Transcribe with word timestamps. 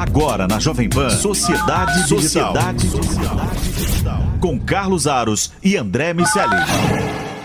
Agora 0.00 0.48
na 0.48 0.58
Jovem 0.58 0.88
Pan, 0.88 1.10
Sociedade 1.10 2.08
Digital. 2.08 2.54
Sociedade 2.54 2.88
Digital. 2.88 4.18
Com 4.40 4.58
Carlos 4.58 5.06
Aros 5.06 5.52
e 5.62 5.76
André 5.76 6.14
Miceli. 6.14 6.56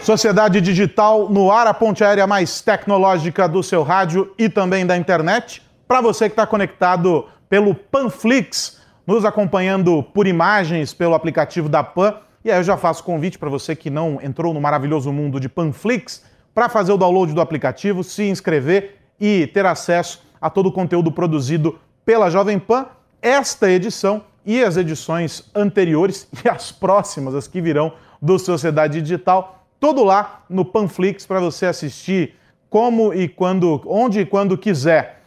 Sociedade 0.01 0.61
Digital 0.61 1.29
no 1.29 1.51
ar, 1.51 1.67
a 1.67 1.73
ponte 1.73 2.01
aérea 2.01 2.25
mais 2.25 2.61
tecnológica 2.61 3.45
do 3.45 3.61
seu 3.61 3.83
rádio 3.83 4.33
e 4.39 4.47
também 4.47 4.85
da 4.85 4.95
internet. 4.95 5.61
Para 5.85 5.99
você 5.99 6.29
que 6.29 6.31
está 6.31 6.47
conectado 6.47 7.25
pelo 7.49 7.75
Panflix, 7.75 8.79
nos 9.05 9.25
acompanhando 9.25 10.01
por 10.01 10.25
imagens 10.25 10.93
pelo 10.93 11.13
aplicativo 11.13 11.67
da 11.67 11.83
Pan. 11.83 12.15
E 12.41 12.49
aí 12.49 12.59
eu 12.59 12.63
já 12.63 12.77
faço 12.77 13.03
convite 13.03 13.37
para 13.37 13.49
você 13.49 13.75
que 13.75 13.89
não 13.89 14.17
entrou 14.23 14.53
no 14.53 14.61
maravilhoso 14.61 15.11
mundo 15.11 15.41
de 15.41 15.49
Panflix 15.49 16.23
para 16.53 16.69
fazer 16.69 16.93
o 16.93 16.97
download 16.97 17.33
do 17.33 17.41
aplicativo, 17.41 18.01
se 18.01 18.23
inscrever 18.23 18.95
e 19.19 19.45
ter 19.47 19.65
acesso 19.65 20.23
a 20.39 20.49
todo 20.49 20.67
o 20.67 20.71
conteúdo 20.71 21.11
produzido 21.11 21.77
pela 22.05 22.29
Jovem 22.29 22.59
Pan. 22.59 22.85
Esta 23.21 23.69
edição 23.69 24.23
e 24.45 24.63
as 24.63 24.77
edições 24.77 25.43
anteriores 25.55 26.27
e 26.45 26.47
as 26.47 26.71
próximas, 26.71 27.33
as 27.33 27.47
que 27.47 27.59
virão 27.59 27.93
do 28.21 28.37
Sociedade 28.37 29.01
Digital, 29.01 29.65
tudo 29.79 30.03
lá 30.03 30.43
no 30.49 30.63
Panflix 30.63 31.25
para 31.25 31.39
você 31.39 31.65
assistir 31.65 32.35
como 32.69 33.13
e 33.13 33.27
quando, 33.27 33.81
onde 33.85 34.21
e 34.21 34.25
quando 34.25 34.57
quiser. 34.57 35.21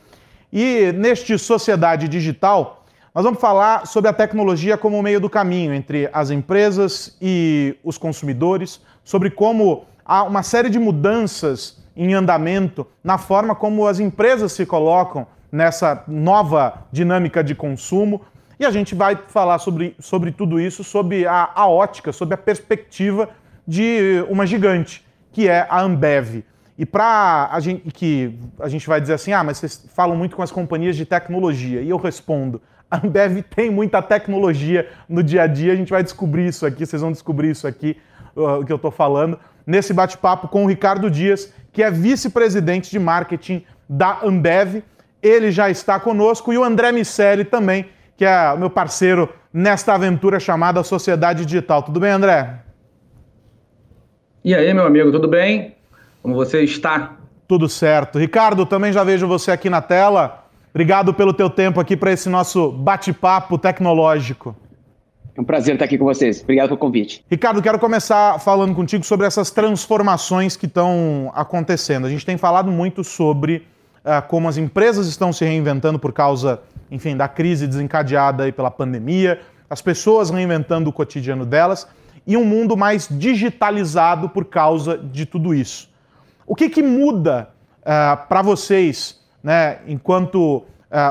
E 0.53 0.93
neste 0.93 1.37
Sociedade 1.39 2.09
Digital, 2.09 2.85
nós 3.15 3.25
vamos 3.25 3.41
falar 3.41 3.87
sobre 3.87 4.09
a 4.09 4.13
tecnologia 4.13 4.79
como 4.79 5.03
meio 5.03 5.21
do 5.21 5.29
caminho 5.29 5.75
entre 5.75 6.09
as 6.13 6.31
empresas 6.31 7.17
e 7.21 7.77
os 7.83 7.99
consumidores, 7.99 8.81
sobre 9.03 9.31
como 9.31 9.85
há 10.05 10.23
uma 10.23 10.43
série 10.43 10.71
de 10.71 10.79
mudanças 10.79 11.77
em 11.97 12.15
andamento 12.15 12.87
na 13.03 13.19
forma 13.19 13.55
como 13.55 13.87
as 13.87 13.99
empresas 13.99 14.53
se 14.53 14.65
colocam 14.65 15.27
nessa 15.51 16.05
nova 16.07 16.87
dinâmica 16.93 17.43
de 17.43 17.55
consumo. 17.55 18.23
E 18.59 18.67
a 18.67 18.71
gente 18.71 18.95
vai 18.95 19.17
falar 19.29 19.59
sobre, 19.59 19.95
sobre 19.99 20.33
tudo 20.33 20.61
isso, 20.61 20.83
sobre 20.83 21.27
a, 21.27 21.51
a 21.55 21.69
ótica, 21.69 22.13
sobre 22.13 22.35
a 22.35 22.39
perspectiva 22.39 23.29
de 23.67 24.25
uma 24.29 24.47
gigante, 24.47 25.07
que 25.33 25.49
é 25.49 25.67
a 25.69 25.81
Ambev. 25.81 26.43
E 26.77 26.87
para 26.87 27.49
a 27.51 27.61
gente 27.61 27.91
que 27.91 28.39
a 28.61 28.69
gente 28.69 28.87
vai 28.87 29.01
dizer 29.01 29.15
assim, 29.15 29.33
ah, 29.33 29.43
mas 29.43 29.59
vocês 29.59 29.85
falam 29.95 30.17
muito 30.17 30.37
com 30.37 30.43
as 30.43 30.51
companhias 30.51 30.97
de 30.97 31.05
tecnologia. 31.05 31.81
E 31.81 31.91
eu 31.91 31.97
respondo, 31.97 32.63
a 32.91 32.97
Ambev 32.97 33.43
tem 33.43 33.71
muita 33.71 34.01
tecnologia 34.01 34.89
no 35.09 35.23
dia 35.23 35.43
a 35.43 35.47
dia, 35.47 35.73
a 35.73 35.77
gente 35.77 35.91
vai 35.91 36.03
descobrir 36.03 36.47
isso 36.47 36.65
aqui, 36.65 36.87
vocês 36.87 37.03
vão 37.03 37.13
descobrir 37.13 37.51
isso 37.51 37.67
aqui, 37.67 37.97
o 38.35 38.65
que 38.65 38.73
eu 38.73 38.77
estou 38.77 38.91
falando, 38.91 39.39
nesse 39.67 39.93
bate-papo 39.93 40.49
com 40.49 40.65
o 40.65 40.69
Ricardo 40.69 41.11
Dias, 41.11 41.53
que 41.73 41.83
é 41.83 41.91
vice-presidente 41.91 42.91
de 42.91 42.99
marketing 42.99 43.65
da 43.89 44.21
Ambev. 44.25 44.83
Ele 45.23 45.51
já 45.51 45.69
está 45.69 45.99
conosco, 45.99 46.53
e 46.53 46.59
o 46.59 46.65
André 46.65 46.93
Miceli 46.93 47.45
também, 47.45 47.87
que 48.17 48.25
é 48.25 48.57
meu 48.57 48.71
parceiro 48.71 49.29
nesta 49.53 49.95
aventura 49.95 50.39
chamada 50.39 50.83
Sociedade 50.83 51.45
Digital. 51.45 51.83
Tudo 51.83 52.01
bem, 52.01 52.11
André? 52.11 52.61
E 54.45 54.55
aí, 54.55 54.73
meu 54.73 54.87
amigo, 54.87 55.11
tudo 55.11 55.29
bem? 55.29 55.75
Como 56.23 56.35
você 56.35 56.63
está? 56.63 57.17
Tudo 57.47 57.69
certo. 57.69 58.19
Ricardo, 58.19 58.67
também 58.67 58.93
já 58.93 59.03
vejo 59.03 59.27
você 59.27 59.51
aqui 59.51 59.69
na 59.69 59.81
tela. 59.81 60.45
Obrigado 60.71 61.13
pelo 61.15 61.33
teu 61.33 61.51
tempo 61.51 61.81
aqui 61.81 61.97
para 61.97 62.13
esse 62.13 62.29
nosso 62.29 62.71
bate-papo 62.71 63.59
tecnológico. 63.59 64.55
É 65.35 65.41
um 65.41 65.45
prazer 65.45 65.75
estar 65.75 65.85
aqui 65.85 65.97
com 65.97 66.05
vocês. 66.05 66.43
Obrigado 66.43 66.69
pelo 66.69 66.79
convite. 66.79 67.25
Ricardo, 67.31 67.63
quero 67.63 67.79
começar 67.79 68.39
falando 68.41 68.75
contigo 68.75 69.05
sobre 69.05 69.27
essas 69.27 69.51
transformações 69.51 70.57
que 70.57 70.67
estão 70.67 71.33
acontecendo. 71.35 72.07
A 72.07 72.11
gente 72.11 72.27
tem 72.27 72.37
falado 72.37 72.71
muito 72.71 73.03
sobre 73.03 73.67
como 74.29 74.49
as 74.49 74.57
empresas 74.57 75.07
estão 75.07 75.33
se 75.33 75.45
reinventando 75.45 75.99
por 75.99 76.13
causa, 76.13 76.61
enfim, 76.91 77.17
da 77.17 77.29
crise 77.29 77.67
desencadeada 77.67 78.51
pela 78.53 78.71
pandemia, 78.71 79.41
as 79.69 79.83
pessoas 79.83 80.31
reinventando 80.31 80.89
o 80.89 80.93
cotidiano 80.93 81.45
delas 81.45 81.87
e 82.27 82.37
um 82.37 82.45
mundo 82.45 82.77
mais 82.77 83.09
digitalizado 83.11 84.29
por 84.29 84.45
causa 84.45 84.99
de 84.99 85.25
tudo 85.25 85.55
isso. 85.55 85.89
O 86.47 86.55
que, 86.55 86.69
que 86.69 86.83
muda 86.83 87.49
uh, 87.81 88.27
para 88.29 88.43
vocês, 88.43 89.19
né, 89.43 89.79
enquanto 89.87 90.59
uh, 90.59 90.65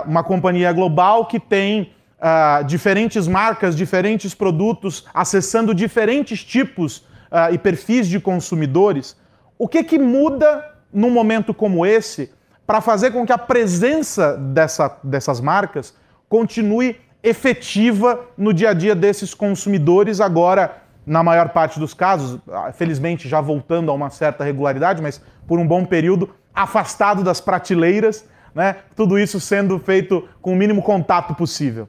uma 0.06 0.24
companhia 0.24 0.72
global 0.72 1.26
que 1.26 1.40
tem 1.40 1.92
uh, 2.20 2.64
diferentes 2.66 3.28
marcas, 3.28 3.76
diferentes 3.76 4.34
produtos, 4.34 5.06
acessando 5.14 5.74
diferentes 5.74 6.44
tipos 6.44 7.06
e 7.52 7.58
perfis 7.58 8.08
de 8.08 8.22
consumidores? 8.22 9.18
O 9.60 9.68
que, 9.68 9.84
que 9.84 10.00
muda 10.00 10.64
num 10.94 11.12
momento 11.12 11.54
como 11.54 11.86
esse 11.86 12.32
para 12.68 12.82
fazer 12.82 13.12
com 13.12 13.26
que 13.26 13.32
a 13.32 13.38
presença 13.38 14.36
dessa, 14.36 15.00
dessas 15.02 15.40
marcas 15.40 15.96
continue 16.28 16.98
efetiva 17.24 18.26
no 18.38 18.54
dia 18.54 18.72
a 18.72 18.74
dia 18.74 18.94
desses 18.94 19.34
consumidores 19.34 20.20
agora 20.20 20.84
na 21.06 21.24
maior 21.24 21.50
parte 21.50 21.80
dos 21.80 21.94
casos, 21.94 22.38
ah, 22.52 22.74
felizmente 22.74 23.30
já 23.30 23.40
voltando 23.40 23.90
a 23.90 23.94
uma 23.94 24.10
certa 24.10 24.44
regularidade, 24.44 25.02
mas 25.02 25.24
por 25.48 25.58
um 25.58 25.66
bom 25.66 25.86
período, 25.86 26.30
afastado 26.54 27.24
das 27.24 27.40
prateleiras, 27.40 28.28
né? 28.54 28.76
Tudo 28.94 29.18
isso 29.18 29.40
sendo 29.40 29.80
feito 29.80 30.28
com 30.42 30.52
o 30.52 30.56
mínimo 30.56 30.82
contato 30.82 31.34
possível. 31.34 31.88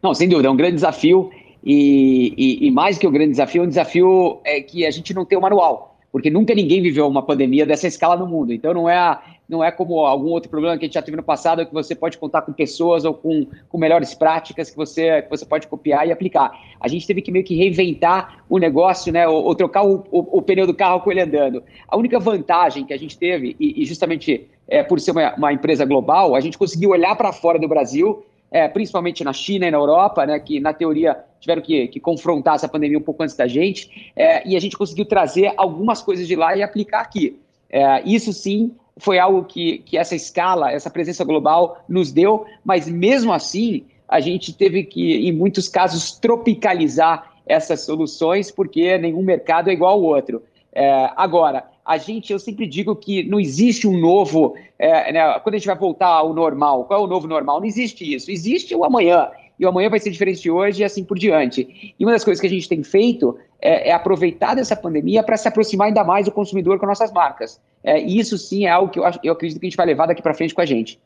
Não, 0.00 0.14
sem 0.14 0.28
dúvida, 0.28 0.46
é 0.46 0.50
um 0.50 0.56
grande 0.56 0.76
desafio. 0.76 1.30
E, 1.64 2.34
e, 2.36 2.66
e 2.68 2.70
mais 2.70 2.98
que 2.98 3.06
um 3.06 3.10
grande 3.10 3.30
desafio, 3.30 3.62
é 3.62 3.64
um 3.64 3.68
desafio 3.68 4.40
é 4.44 4.60
que 4.60 4.86
a 4.86 4.90
gente 4.90 5.12
não 5.12 5.24
tem 5.24 5.36
o 5.36 5.40
um 5.40 5.42
manual, 5.42 5.96
porque 6.12 6.30
nunca 6.30 6.54
ninguém 6.54 6.80
viveu 6.80 7.08
uma 7.08 7.22
pandemia 7.22 7.66
dessa 7.66 7.88
escala 7.88 8.16
no 8.16 8.26
mundo. 8.26 8.52
Então 8.52 8.72
não 8.72 8.88
é 8.88 8.96
a, 8.96 9.20
não 9.48 9.62
é 9.62 9.70
como 9.70 10.06
algum 10.06 10.28
outro 10.28 10.48
problema 10.48 10.78
que 10.78 10.84
a 10.84 10.86
gente 10.86 10.94
já 10.94 11.02
teve 11.02 11.16
no 11.16 11.22
passado, 11.22 11.66
que 11.66 11.72
você 11.72 11.94
pode 11.94 12.16
contar 12.16 12.42
com 12.42 12.52
pessoas 12.52 13.04
ou 13.04 13.12
com, 13.12 13.46
com 13.68 13.78
melhores 13.78 14.14
práticas 14.14 14.70
que 14.70 14.76
você, 14.76 15.22
que 15.22 15.30
você 15.30 15.44
pode 15.44 15.66
copiar 15.66 16.06
e 16.06 16.12
aplicar. 16.12 16.52
A 16.80 16.88
gente 16.88 17.06
teve 17.06 17.20
que 17.20 17.30
meio 17.30 17.44
que 17.44 17.54
reinventar 17.54 18.44
o 18.48 18.58
negócio, 18.58 19.12
né, 19.12 19.26
ou, 19.28 19.44
ou 19.44 19.54
trocar 19.54 19.84
o, 19.84 20.04
o, 20.10 20.38
o, 20.38 20.42
pneu 20.42 20.66
do 20.66 20.74
carro 20.74 21.00
com 21.00 21.10
ele 21.10 21.20
andando. 21.20 21.62
A 21.86 21.96
única 21.96 22.18
vantagem 22.18 22.84
que 22.84 22.92
a 22.92 22.98
gente 22.98 23.18
teve, 23.18 23.56
e, 23.58 23.82
e 23.82 23.84
justamente 23.84 24.48
é, 24.68 24.82
por 24.82 25.00
ser 25.00 25.10
uma, 25.10 25.34
uma, 25.34 25.52
empresa 25.52 25.84
global, 25.84 26.34
a 26.34 26.40
gente 26.40 26.56
conseguiu 26.56 26.90
olhar 26.90 27.14
para 27.16 27.32
fora 27.32 27.58
do 27.58 27.68
Brasil, 27.68 28.24
é, 28.50 28.68
principalmente 28.68 29.24
na 29.24 29.32
China 29.32 29.66
e 29.66 29.70
na 29.70 29.76
Europa, 29.76 30.24
né, 30.24 30.38
que 30.38 30.60
na 30.60 30.72
teoria 30.72 31.18
tiveram 31.40 31.60
que, 31.60 31.88
que 31.88 31.98
confrontar 31.98 32.54
essa 32.54 32.68
pandemia 32.68 32.98
um 32.98 33.02
pouco 33.02 33.22
antes 33.22 33.36
da 33.36 33.46
gente, 33.46 34.12
é, 34.14 34.48
e 34.48 34.56
a 34.56 34.60
gente 34.60 34.76
conseguiu 34.78 35.04
trazer 35.04 35.52
algumas 35.56 36.00
coisas 36.00 36.26
de 36.26 36.36
lá 36.36 36.56
e 36.56 36.62
aplicar 36.62 37.00
aqui. 37.00 37.38
É, 37.68 38.02
isso 38.04 38.32
sim 38.32 38.74
foi 39.02 39.18
algo 39.18 39.44
que, 39.44 39.78
que 39.78 39.98
essa 39.98 40.14
escala, 40.14 40.70
essa 40.70 40.88
presença 40.88 41.24
global 41.24 41.82
nos 41.88 42.12
deu, 42.12 42.46
mas 42.64 42.88
mesmo 42.88 43.32
assim 43.32 43.84
a 44.08 44.20
gente 44.20 44.52
teve 44.52 44.84
que, 44.84 45.28
em 45.28 45.32
muitos 45.32 45.68
casos, 45.68 46.12
tropicalizar 46.12 47.32
essas 47.44 47.80
soluções, 47.80 48.50
porque 48.50 48.96
nenhum 48.98 49.22
mercado 49.22 49.70
é 49.70 49.72
igual 49.72 49.94
ao 49.94 50.02
outro. 50.02 50.42
É, 50.72 51.10
agora, 51.16 51.64
a 51.84 51.98
gente, 51.98 52.32
eu 52.32 52.38
sempre 52.38 52.66
digo 52.66 52.94
que 52.94 53.24
não 53.24 53.40
existe 53.40 53.88
um 53.88 53.98
novo, 53.98 54.54
é, 54.78 55.12
né, 55.12 55.38
quando 55.40 55.56
a 55.56 55.58
gente 55.58 55.66
vai 55.66 55.76
voltar 55.76 56.06
ao 56.06 56.32
normal, 56.32 56.84
qual 56.84 57.00
é 57.00 57.04
o 57.04 57.08
novo 57.08 57.26
normal? 57.26 57.58
Não 57.58 57.66
existe 57.66 58.14
isso, 58.14 58.30
existe 58.30 58.74
o 58.74 58.84
amanhã, 58.84 59.28
e 59.62 59.64
o 59.64 59.68
amanhã 59.68 59.88
vai 59.88 60.00
ser 60.00 60.10
diferente 60.10 60.42
de 60.42 60.50
hoje 60.50 60.82
e 60.82 60.84
assim 60.84 61.04
por 61.04 61.16
diante. 61.16 61.94
E 61.96 62.04
uma 62.04 62.10
das 62.10 62.24
coisas 62.24 62.40
que 62.40 62.46
a 62.48 62.50
gente 62.50 62.68
tem 62.68 62.82
feito 62.82 63.38
é, 63.60 63.90
é 63.90 63.92
aproveitar 63.92 64.56
dessa 64.56 64.74
pandemia 64.74 65.22
para 65.22 65.36
se 65.36 65.46
aproximar 65.46 65.86
ainda 65.86 66.02
mais 66.02 66.26
do 66.26 66.32
consumidor 66.32 66.80
com 66.80 66.86
nossas 66.86 67.12
marcas. 67.12 67.60
É, 67.84 68.02
e 68.02 68.18
isso 68.18 68.36
sim 68.36 68.66
é 68.66 68.70
algo 68.70 68.90
que 68.90 68.98
eu, 68.98 69.04
eu 69.22 69.32
acredito 69.32 69.60
que 69.60 69.66
a 69.66 69.68
gente 69.68 69.76
vai 69.76 69.86
levar 69.86 70.06
daqui 70.06 70.20
para 70.20 70.34
frente 70.34 70.52
com 70.52 70.60
a 70.60 70.66
gente. 70.66 70.98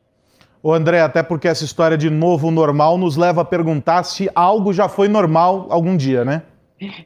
O 0.63 0.73
André, 0.73 1.01
até 1.01 1.21
porque 1.21 1.47
essa 1.47 1.63
história 1.63 1.95
de 1.95 2.09
novo 2.09 2.49
normal 2.49 2.97
nos 2.97 3.15
leva 3.15 3.41
a 3.41 3.45
perguntar 3.45 4.03
se 4.03 4.27
algo 4.33 4.73
já 4.73 4.89
foi 4.89 5.07
normal 5.07 5.67
algum 5.69 5.95
dia, 5.95 6.25
né? 6.25 6.41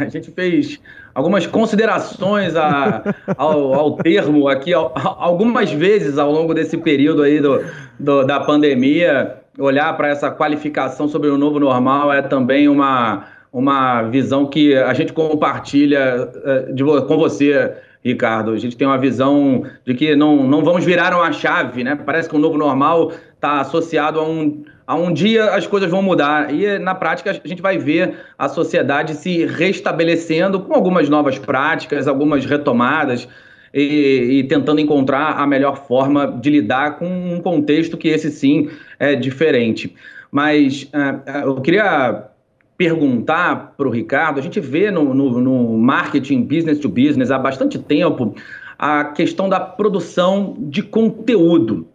A 0.00 0.08
gente 0.08 0.30
fez 0.30 0.80
algumas 1.14 1.46
considerações 1.46 2.56
a, 2.56 3.02
ao, 3.36 3.74
ao, 3.74 3.96
termo 3.96 4.48
aqui, 4.48 4.72
algumas 4.72 5.70
vezes 5.70 6.16
ao 6.16 6.32
longo 6.32 6.54
desse 6.54 6.78
período 6.78 7.22
aí 7.22 7.38
do, 7.38 7.62
do 8.00 8.24
da 8.24 8.40
pandemia. 8.40 9.41
Olhar 9.58 9.94
para 9.96 10.08
essa 10.08 10.30
qualificação 10.30 11.06
sobre 11.06 11.28
o 11.28 11.36
novo 11.36 11.60
normal 11.60 12.12
é 12.12 12.22
também 12.22 12.68
uma, 12.68 13.26
uma 13.52 14.02
visão 14.02 14.46
que 14.46 14.74
a 14.74 14.94
gente 14.94 15.12
compartilha 15.12 16.30
eh, 16.44 16.72
de, 16.72 16.82
com 16.82 17.18
você, 17.18 17.74
Ricardo. 18.02 18.52
A 18.52 18.56
gente 18.56 18.76
tem 18.76 18.86
uma 18.86 18.96
visão 18.96 19.64
de 19.84 19.94
que 19.94 20.16
não, 20.16 20.48
não 20.48 20.64
vamos 20.64 20.84
virar 20.84 21.14
uma 21.14 21.30
chave, 21.32 21.84
né? 21.84 21.94
Parece 21.94 22.30
que 22.30 22.34
o 22.34 22.38
novo 22.38 22.56
normal 22.56 23.12
está 23.34 23.60
associado 23.60 24.18
a 24.18 24.24
um, 24.26 24.64
a 24.86 24.94
um 24.94 25.12
dia 25.12 25.54
as 25.54 25.66
coisas 25.66 25.90
vão 25.90 26.02
mudar. 26.02 26.52
E 26.54 26.78
na 26.78 26.94
prática 26.94 27.30
a 27.30 27.48
gente 27.48 27.60
vai 27.60 27.76
ver 27.76 28.14
a 28.38 28.48
sociedade 28.48 29.14
se 29.14 29.44
restabelecendo 29.44 30.60
com 30.60 30.74
algumas 30.74 31.10
novas 31.10 31.38
práticas, 31.38 32.08
algumas 32.08 32.46
retomadas. 32.46 33.28
E, 33.74 34.40
e, 34.40 34.44
tentando 34.44 34.80
encontrar 34.80 35.38
a 35.38 35.46
melhor 35.46 35.86
forma 35.86 36.26
de 36.26 36.50
lidar 36.50 36.98
com 36.98 37.06
um 37.06 37.40
contexto 37.40 37.96
que 37.96 38.08
esse 38.08 38.30
sim 38.30 38.68
é 38.98 39.14
diferente. 39.14 39.94
Mas 40.30 40.84
uh, 40.84 41.46
eu 41.46 41.60
queria 41.62 42.28
perguntar 42.76 43.74
para 43.76 43.86
o 43.86 43.90
Ricardo, 43.90 44.38
a 44.38 44.42
gente 44.42 44.60
vê 44.60 44.90
no, 44.90 45.14
no, 45.14 45.40
no, 45.40 45.78
marketing 45.78 46.42
business 46.42 46.78
to 46.78 46.88
business 46.88 47.30
há 47.30 47.38
bastante 47.38 47.78
tempo 47.78 48.34
a 48.78 49.04
questão 49.04 49.48
da 49.48 49.60
produção 49.60 50.56
de 50.58 50.82
conteúdo. 50.82 51.86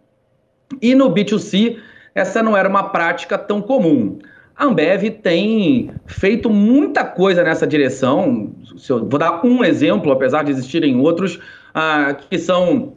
E 0.80 0.94
no 0.94 1.10
B2C 1.10 1.76
essa 2.14 2.42
não 2.42 2.56
era 2.56 2.68
uma 2.68 2.84
prática 2.84 3.38
tão 3.38 3.60
comum. 3.60 4.18
A 4.58 4.64
Ambev 4.64 5.08
tem 5.22 5.88
feito 6.06 6.50
muita 6.50 7.04
coisa 7.04 7.44
nessa 7.44 7.64
direção. 7.64 8.52
vou 8.88 9.18
dar 9.18 9.46
um 9.46 9.62
exemplo, 9.62 10.10
apesar 10.10 10.42
de 10.42 10.50
existirem 10.50 10.98
outros, 10.98 11.38
ah, 11.72 12.16
que 12.28 12.36
são 12.38 12.94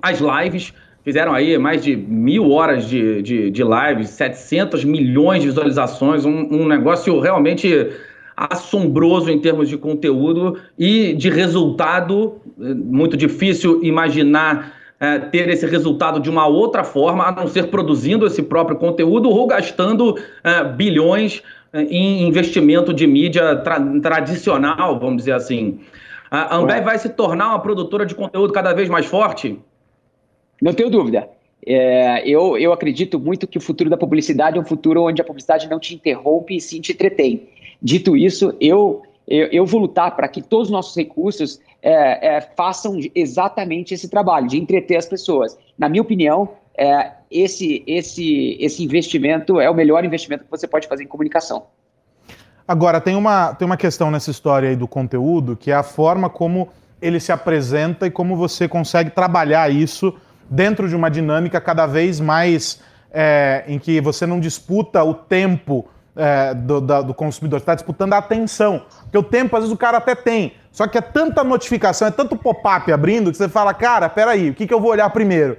as 0.00 0.20
lives. 0.20 0.72
Fizeram 1.02 1.34
aí 1.34 1.58
mais 1.58 1.82
de 1.82 1.96
mil 1.96 2.52
horas 2.52 2.88
de, 2.88 3.20
de, 3.22 3.50
de 3.50 3.62
lives, 3.64 4.10
700 4.10 4.84
milhões 4.84 5.42
de 5.42 5.48
visualizações, 5.48 6.24
um, 6.24 6.62
um 6.62 6.66
negócio 6.66 7.18
realmente 7.18 7.90
assombroso 8.36 9.30
em 9.30 9.40
termos 9.40 9.68
de 9.68 9.76
conteúdo 9.76 10.58
e 10.78 11.12
de 11.14 11.28
resultado. 11.28 12.40
Muito 12.56 13.16
difícil 13.16 13.82
imaginar 13.82 14.72
é, 15.04 15.18
ter 15.18 15.50
esse 15.50 15.66
resultado 15.66 16.18
de 16.18 16.30
uma 16.30 16.46
outra 16.46 16.82
forma, 16.82 17.24
a 17.24 17.32
não 17.32 17.46
ser 17.46 17.68
produzindo 17.68 18.26
esse 18.26 18.42
próprio 18.42 18.78
conteúdo 18.78 19.28
ou 19.28 19.46
gastando 19.46 20.16
é, 20.42 20.64
bilhões 20.64 21.42
é, 21.74 21.82
em 21.82 22.26
investimento 22.26 22.94
de 22.94 23.06
mídia 23.06 23.56
tra 23.56 23.78
tradicional, 24.00 24.98
vamos 24.98 25.18
dizer 25.18 25.32
assim. 25.32 25.78
A 26.30 26.56
Ambev 26.56 26.84
vai 26.84 26.98
se 26.98 27.10
tornar 27.10 27.48
uma 27.48 27.58
produtora 27.58 28.06
de 28.06 28.14
conteúdo 28.14 28.52
cada 28.52 28.72
vez 28.72 28.88
mais 28.88 29.04
forte? 29.04 29.58
Não 30.60 30.72
tenho 30.72 30.88
dúvida. 30.88 31.28
É, 31.66 32.26
eu, 32.26 32.56
eu 32.56 32.72
acredito 32.72 33.20
muito 33.20 33.46
que 33.46 33.58
o 33.58 33.60
futuro 33.60 33.90
da 33.90 33.96
publicidade 33.96 34.56
é 34.56 34.60
um 34.60 34.64
futuro 34.64 35.02
onde 35.02 35.20
a 35.20 35.24
publicidade 35.24 35.68
não 35.68 35.78
te 35.78 35.94
interrompe 35.94 36.56
e 36.56 36.60
sim 36.60 36.80
te 36.80 36.92
entretém. 36.92 37.46
Dito 37.80 38.16
isso, 38.16 38.54
eu, 38.58 39.02
eu, 39.28 39.48
eu 39.48 39.66
vou 39.66 39.82
lutar 39.82 40.16
para 40.16 40.28
que 40.28 40.40
todos 40.40 40.68
os 40.68 40.72
nossos 40.72 40.96
recursos 40.96 41.60
é, 41.84 42.36
é, 42.36 42.40
façam 42.40 42.98
exatamente 43.14 43.92
esse 43.92 44.08
trabalho, 44.08 44.48
de 44.48 44.58
entreter 44.58 44.96
as 44.96 45.04
pessoas. 45.04 45.56
Na 45.78 45.86
minha 45.86 46.00
opinião, 46.00 46.48
é, 46.76 47.12
esse, 47.30 47.84
esse, 47.86 48.56
esse 48.58 48.82
investimento 48.82 49.60
é 49.60 49.68
o 49.68 49.74
melhor 49.74 50.02
investimento 50.02 50.44
que 50.44 50.50
você 50.50 50.66
pode 50.66 50.88
fazer 50.88 51.04
em 51.04 51.06
comunicação. 51.06 51.66
Agora, 52.66 53.02
tem 53.02 53.14
uma, 53.14 53.52
tem 53.54 53.66
uma 53.66 53.76
questão 53.76 54.10
nessa 54.10 54.30
história 54.30 54.70
aí 54.70 54.76
do 54.76 54.88
conteúdo, 54.88 55.54
que 55.54 55.70
é 55.70 55.74
a 55.74 55.82
forma 55.82 56.30
como 56.30 56.70
ele 57.02 57.20
se 57.20 57.30
apresenta 57.30 58.06
e 58.06 58.10
como 58.10 58.34
você 58.34 58.66
consegue 58.66 59.10
trabalhar 59.10 59.70
isso 59.70 60.14
dentro 60.48 60.88
de 60.88 60.96
uma 60.96 61.10
dinâmica 61.10 61.60
cada 61.60 61.86
vez 61.86 62.18
mais 62.18 62.80
é, 63.12 63.62
em 63.68 63.78
que 63.78 64.00
você 64.00 64.24
não 64.24 64.40
disputa 64.40 65.04
o 65.04 65.12
tempo 65.12 65.86
é, 66.16 66.54
do, 66.54 66.80
da, 66.80 67.02
do 67.02 67.14
consumidor, 67.14 67.58
está 67.58 67.74
disputando 67.74 68.12
a 68.12 68.18
atenção. 68.18 68.82
Porque 69.02 69.18
o 69.18 69.22
tempo, 69.22 69.56
às 69.56 69.62
vezes, 69.62 69.74
o 69.74 69.78
cara 69.78 69.98
até 69.98 70.14
tem. 70.14 70.54
Só 70.70 70.86
que 70.86 70.98
é 70.98 71.00
tanta 71.00 71.44
notificação, 71.44 72.08
é 72.08 72.10
tanto 72.10 72.36
pop-up 72.36 72.90
abrindo, 72.92 73.30
que 73.30 73.36
você 73.36 73.48
fala, 73.48 73.72
cara, 73.72 74.08
peraí, 74.08 74.50
o 74.50 74.54
que, 74.54 74.66
que 74.66 74.74
eu 74.74 74.80
vou 74.80 74.90
olhar 74.90 75.08
primeiro? 75.10 75.56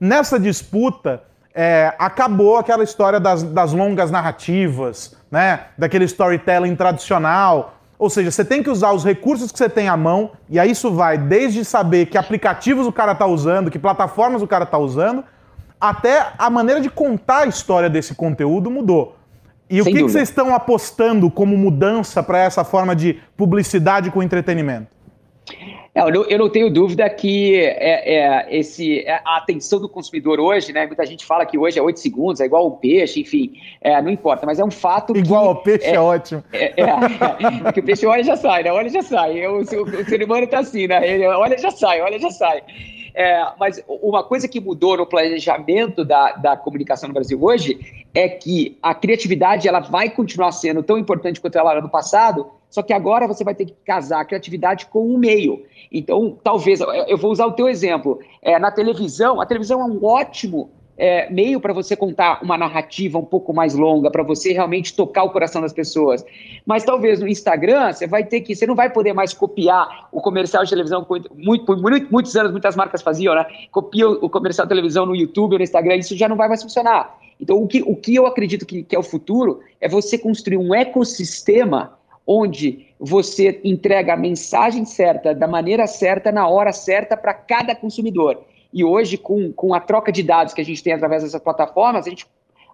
Nessa 0.00 0.38
disputa, 0.38 1.22
é, 1.54 1.94
acabou 1.98 2.56
aquela 2.56 2.82
história 2.82 3.20
das, 3.20 3.42
das 3.42 3.72
longas 3.72 4.10
narrativas, 4.10 5.16
né? 5.30 5.66
Daquele 5.76 6.04
storytelling 6.04 6.74
tradicional. 6.74 7.74
Ou 7.98 8.08
seja, 8.08 8.30
você 8.30 8.44
tem 8.44 8.62
que 8.62 8.70
usar 8.70 8.92
os 8.92 9.04
recursos 9.04 9.52
que 9.52 9.58
você 9.58 9.68
tem 9.68 9.88
à 9.88 9.96
mão, 9.96 10.30
e 10.48 10.58
aí 10.58 10.70
isso 10.70 10.90
vai 10.90 11.18
desde 11.18 11.64
saber 11.64 12.06
que 12.06 12.16
aplicativos 12.16 12.86
o 12.86 12.92
cara 12.92 13.12
está 13.12 13.26
usando, 13.26 13.70
que 13.70 13.78
plataformas 13.78 14.40
o 14.40 14.46
cara 14.46 14.64
está 14.64 14.78
usando, 14.78 15.22
até 15.78 16.32
a 16.38 16.48
maneira 16.48 16.80
de 16.80 16.88
contar 16.88 17.40
a 17.40 17.46
história 17.46 17.90
desse 17.90 18.14
conteúdo 18.14 18.70
mudou. 18.70 19.19
E 19.70 19.80
o 19.80 19.84
que, 19.84 19.92
que 19.92 20.02
vocês 20.02 20.28
estão 20.28 20.52
apostando 20.52 21.30
como 21.30 21.56
mudança 21.56 22.22
para 22.24 22.40
essa 22.40 22.64
forma 22.64 22.96
de 22.96 23.20
publicidade 23.36 24.10
com 24.10 24.20
entretenimento? 24.20 24.88
É, 25.94 26.02
eu, 26.02 26.10
não, 26.10 26.24
eu, 26.24 26.38
não, 26.38 26.48
tenho 26.48 26.72
dúvida 26.72 27.08
que 27.10 27.56
é, 27.56 28.16
é, 28.16 28.58
esse, 28.58 29.00
é, 29.00 29.20
a 29.24 29.36
atenção 29.36 29.80
do 29.80 29.88
consumidor 29.88 30.38
hoje, 30.38 30.72
né? 30.72 30.86
Muita 30.86 31.04
gente 31.04 31.24
fala 31.24 31.44
que 31.44 31.58
hoje 31.58 31.78
é 31.78 31.82
8 31.82 31.98
segundos, 31.98 32.40
é 32.40 32.44
igual 32.44 32.64
ao 32.64 32.72
peixe, 32.72 33.20
enfim, 33.20 33.52
é, 33.80 34.00
não 34.00 34.10
importa, 34.10 34.46
mas 34.46 34.58
é 34.58 34.64
um 34.64 34.70
fato 34.70 35.16
igual 35.16 35.42
que, 35.42 35.48
ao 35.48 35.62
peixe 35.62 35.86
é, 35.86 36.00
ótimo. 36.00 36.44
É, 36.52 36.72
porque 37.62 37.80
o 37.80 37.82
peixe 37.82 38.06
olha 38.06 38.22
já 38.22 38.36
sai, 38.36 38.62
né? 38.62 38.72
Olha 38.72 38.88
já 38.88 39.02
sai. 39.02 39.46
O, 39.46 39.58
o, 39.58 39.60
o 39.60 40.04
ser 40.04 40.22
humano 40.22 40.46
tá 40.46 40.60
assim, 40.60 40.86
né? 40.86 41.08
Ele 41.08 41.26
olha 41.26 41.58
já 41.58 41.70
sai, 41.70 42.00
olha 42.00 42.18
já 42.18 42.30
sai. 42.30 42.62
É, 43.14 43.44
mas 43.58 43.82
uma 43.88 44.22
coisa 44.22 44.46
que 44.46 44.60
mudou 44.60 44.96
no 44.96 45.06
planejamento 45.06 46.04
da, 46.04 46.32
da 46.32 46.56
comunicação 46.56 47.08
no 47.08 47.14
Brasil 47.14 47.42
hoje 47.42 47.99
é 48.14 48.28
que 48.28 48.78
a 48.82 48.94
criatividade 48.94 49.68
ela 49.68 49.80
vai 49.80 50.10
continuar 50.10 50.52
sendo 50.52 50.82
tão 50.82 50.98
importante 50.98 51.40
quanto 51.40 51.56
ela 51.56 51.72
era 51.72 51.80
no 51.80 51.88
passado, 51.88 52.50
só 52.68 52.82
que 52.82 52.92
agora 52.92 53.26
você 53.26 53.42
vai 53.44 53.54
ter 53.54 53.66
que 53.66 53.74
casar 53.84 54.20
a 54.20 54.24
criatividade 54.24 54.86
com 54.86 55.06
o 55.06 55.18
meio. 55.18 55.64
Então, 55.90 56.38
talvez, 56.42 56.80
eu 56.80 57.18
vou 57.18 57.32
usar 57.32 57.46
o 57.46 57.52
teu 57.52 57.68
exemplo. 57.68 58.20
É, 58.40 58.58
na 58.58 58.70
televisão, 58.70 59.40
a 59.40 59.46
televisão 59.46 59.80
é 59.80 59.84
um 59.84 60.04
ótimo 60.04 60.70
é, 61.00 61.30
meio 61.30 61.58
para 61.58 61.72
você 61.72 61.96
contar 61.96 62.40
uma 62.42 62.58
narrativa 62.58 63.18
um 63.18 63.24
pouco 63.24 63.54
mais 63.54 63.74
longa, 63.74 64.10
para 64.10 64.22
você 64.22 64.52
realmente 64.52 64.94
tocar 64.94 65.24
o 65.24 65.30
coração 65.30 65.62
das 65.62 65.72
pessoas. 65.72 66.22
Mas 66.66 66.84
talvez 66.84 67.20
no 67.20 67.26
Instagram 67.26 67.90
você 67.90 68.06
vai 68.06 68.22
ter 68.22 68.42
que, 68.42 68.54
você 68.54 68.66
não 68.66 68.74
vai 68.74 68.90
poder 68.90 69.14
mais 69.14 69.32
copiar 69.32 70.08
o 70.12 70.20
comercial 70.20 70.62
de 70.62 70.68
televisão 70.68 71.06
muito, 71.34 71.64
por 71.64 71.80
muito, 71.80 72.12
muitos 72.12 72.36
anos 72.36 72.52
muitas 72.52 72.76
marcas 72.76 73.00
faziam, 73.00 73.34
né? 73.34 73.46
Copia 73.72 74.06
o 74.06 74.28
comercial 74.28 74.66
de 74.66 74.68
televisão 74.68 75.06
no 75.06 75.16
YouTube 75.16 75.52
ou 75.52 75.58
no 75.58 75.64
Instagram, 75.64 75.96
isso 75.96 76.14
já 76.14 76.28
não 76.28 76.36
vai 76.36 76.48
mais 76.48 76.62
funcionar. 76.62 77.18
Então 77.40 77.56
o 77.56 77.66
que, 77.66 77.80
o 77.80 77.96
que 77.96 78.14
eu 78.14 78.26
acredito 78.26 78.66
que, 78.66 78.82
que 78.82 78.94
é 78.94 78.98
o 78.98 79.02
futuro 79.02 79.60
é 79.80 79.88
você 79.88 80.18
construir 80.18 80.58
um 80.58 80.74
ecossistema 80.74 81.98
onde 82.26 82.86
você 82.98 83.58
entrega 83.64 84.12
a 84.12 84.16
mensagem 84.18 84.84
certa, 84.84 85.34
da 85.34 85.48
maneira 85.48 85.86
certa, 85.86 86.30
na 86.30 86.46
hora 86.46 86.72
certa 86.72 87.16
para 87.16 87.32
cada 87.32 87.74
consumidor. 87.74 88.44
E 88.72 88.84
hoje, 88.84 89.16
com, 89.16 89.52
com 89.52 89.74
a 89.74 89.80
troca 89.80 90.12
de 90.12 90.22
dados 90.22 90.54
que 90.54 90.60
a 90.60 90.64
gente 90.64 90.82
tem 90.82 90.92
através 90.92 91.22
dessas 91.22 91.40
plataformas, 91.40 92.06
a 92.06 92.10
gente, 92.10 92.26